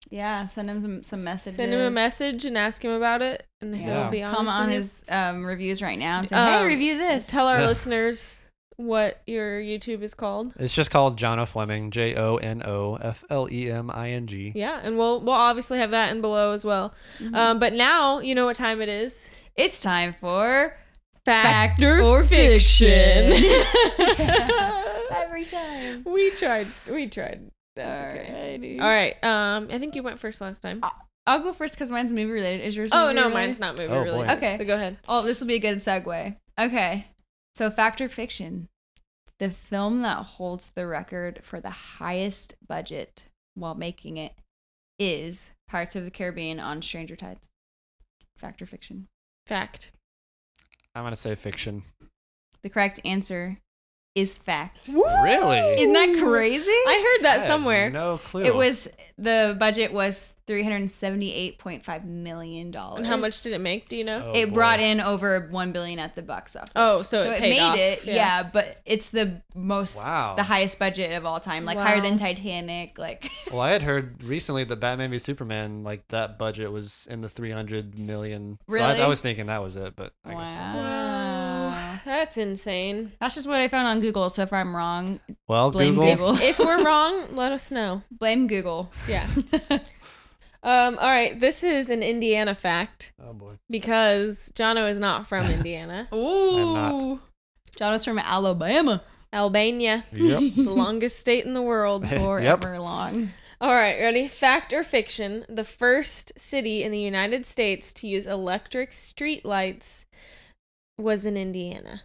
[0.10, 0.46] yeah.
[0.48, 1.58] Send him some, some messages.
[1.58, 4.04] Send him a message and ask him about it, and Yeah.
[4.04, 6.98] he'll be honest Comment on his um, reviews right now and say, Um, hey, review
[6.98, 7.28] this.
[7.28, 8.38] Tell our listeners
[8.86, 10.54] what your YouTube is called.
[10.60, 14.28] It's just called Jono Fleming, J O N O F L E M I N
[14.28, 14.52] G.
[14.56, 16.94] Yeah, and we'll we'll obviously have that in below as well.
[17.20, 17.36] Mhm.
[17.36, 19.30] Um, but now you know what time it is.
[19.56, 20.78] it's time for
[21.26, 23.32] Fact, or or fiction.
[23.32, 23.64] fiction.
[25.12, 26.04] every time.
[26.06, 26.68] we tried.
[26.90, 27.50] We tried.
[27.76, 28.58] That's okay.
[28.60, 28.82] Alrighty.
[28.82, 29.24] All right.
[29.24, 30.82] Um, I think you went first last time.
[31.28, 32.66] I'll go first because mine's movie related.
[32.66, 32.90] Is yours?
[32.92, 33.34] Oh movie no, related?
[33.36, 34.26] mine's not movie Oh, really.
[34.28, 34.34] boy.
[34.34, 34.58] Okay.
[34.58, 34.98] So go ahead.
[35.08, 36.36] Oh, this will be a good segue.
[36.60, 37.08] Okay.
[37.58, 38.68] So, fact or fiction?
[39.42, 43.26] The film that holds the record for the highest budget
[43.56, 44.34] while making it
[45.00, 47.50] is Pirates of the Caribbean on Stranger Tides.
[48.38, 49.08] Fact or fiction?
[49.48, 49.90] Fact.
[50.94, 51.82] I'm gonna say fiction.
[52.62, 53.58] The correct answer
[54.16, 54.88] is fact.
[54.88, 55.82] Really?
[55.82, 56.64] Isn't that crazy?
[56.70, 57.90] I heard that had somewhere.
[57.90, 58.44] No clue.
[58.44, 58.88] it was
[59.18, 62.98] the budget was three hundred seventy-eight point five million dollars.
[62.98, 63.88] And how much did it make?
[63.88, 64.32] Do you know?
[64.34, 64.54] Oh, it boy.
[64.56, 66.72] brought in over one billion at the box office.
[66.76, 68.16] Oh, so it paid made off, it, yeah.
[68.16, 68.50] yeah.
[68.52, 70.34] But it's the most, Wow.
[70.36, 72.98] the highest budget of all time, like higher than Titanic.
[72.98, 77.22] Like, Well, I had heard recently that Batman v Superman, like that budget was in
[77.22, 78.58] the 300 million.
[78.70, 79.02] So I, Really?
[79.04, 80.76] I was thinking that was it, but I guess not.
[80.76, 81.21] wow.
[82.06, 83.12] That's insane.
[83.20, 84.30] That's just what I found on Google.
[84.30, 86.34] So if I'm wrong, Well, Blame Google.
[86.34, 86.38] Google.
[86.42, 88.02] if we're wrong, let us know.
[88.12, 88.92] blame Google.
[89.08, 89.28] Yeah.
[90.64, 93.54] Um, all right, this is an Indiana fact Oh boy.
[93.68, 96.08] because Jono is not from Indiana.
[96.14, 96.74] Ooh.
[96.76, 97.20] not.
[97.80, 99.02] John was from Alabama
[99.34, 100.42] Albania, Yep.
[100.58, 102.08] the longest state in the world.
[102.08, 103.32] forever long.
[103.60, 104.28] All right, ready?
[104.28, 105.46] Fact or fiction?
[105.50, 110.01] The first city in the United States to use electric street lights
[111.02, 112.04] was in Indiana.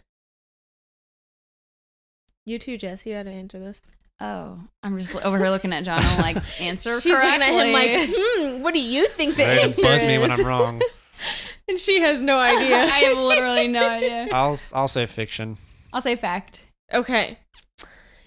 [2.45, 3.05] You too, Jess.
[3.05, 3.81] You got to answer this.
[4.19, 6.01] Oh, I'm just over here looking at John.
[6.03, 7.45] I'm like, answer She's looking correctly.
[7.45, 8.09] at him like,
[8.57, 10.07] hmm, what do you think the Right, and answer buzz is?
[10.07, 10.81] me when I'm wrong.
[11.67, 12.77] and she has no idea.
[12.77, 14.29] I have literally no idea.
[14.31, 15.57] I'll I'll say fiction.
[15.93, 16.63] I'll say fact.
[16.93, 17.39] okay.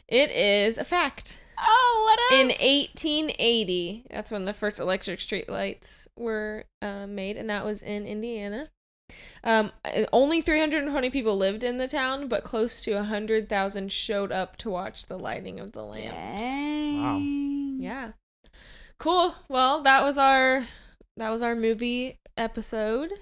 [0.06, 1.38] It is a fact.
[1.56, 7.48] Oh, what In 1880, that's when the first electric street lights were uh, made, and
[7.50, 8.70] that was in Indiana.
[9.44, 9.72] Um,
[10.12, 15.06] only 320 people lived in the town, but close to 100,000 showed up to watch
[15.06, 16.14] the lighting of the lamps.
[16.14, 17.78] Dang.
[17.80, 18.12] Yeah.
[18.98, 19.34] Cool.
[19.48, 20.66] Well, that was our
[21.16, 23.12] that was our movie episode.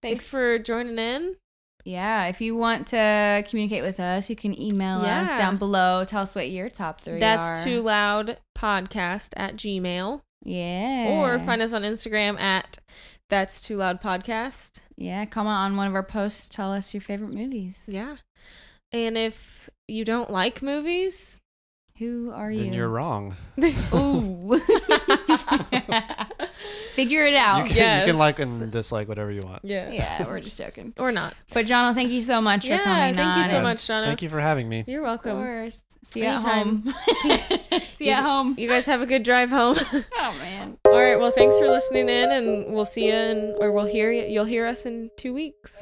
[0.00, 1.36] Thanks for joining in.
[1.84, 6.04] Yeah, if you want to communicate with us, you can email us down below.
[6.04, 7.64] Tell us what your top three That's are.
[7.64, 11.08] too loud podcast at gmail Yeah.
[11.08, 12.78] or find us on Instagram at
[13.28, 14.78] that's too loud podcast.
[14.96, 16.46] Yeah, comment on one of our posts.
[16.48, 17.80] Tell us your favorite movies.
[17.86, 18.16] Yeah.
[18.92, 21.40] And if you don't like movies,
[21.98, 22.74] Who are Then you?
[22.74, 23.34] you're wrong.
[23.94, 24.60] Ooh.
[26.94, 27.68] Figure it out.
[27.68, 29.64] You can, you can like and dislike whatever you want.
[29.64, 29.90] yeah.
[29.90, 30.94] yeah, we're just joking.
[30.98, 31.34] Or not.
[31.52, 33.62] But Jono, thank you so much Yeah, for coming thank you so Yes.
[33.62, 34.04] much, Shana.
[34.06, 34.84] Thank you for having me.
[34.86, 35.70] You're Of welcome.
[36.04, 36.94] See you at home.
[37.98, 38.54] See you at home.
[38.58, 39.76] You guys have a good drive home.
[40.20, 40.76] Oh man.
[40.84, 41.16] All right.
[41.18, 44.24] Well, thanks for listening in, and we'll see you in, or we'll hear you.
[44.24, 45.76] You'll hear us in two weeks.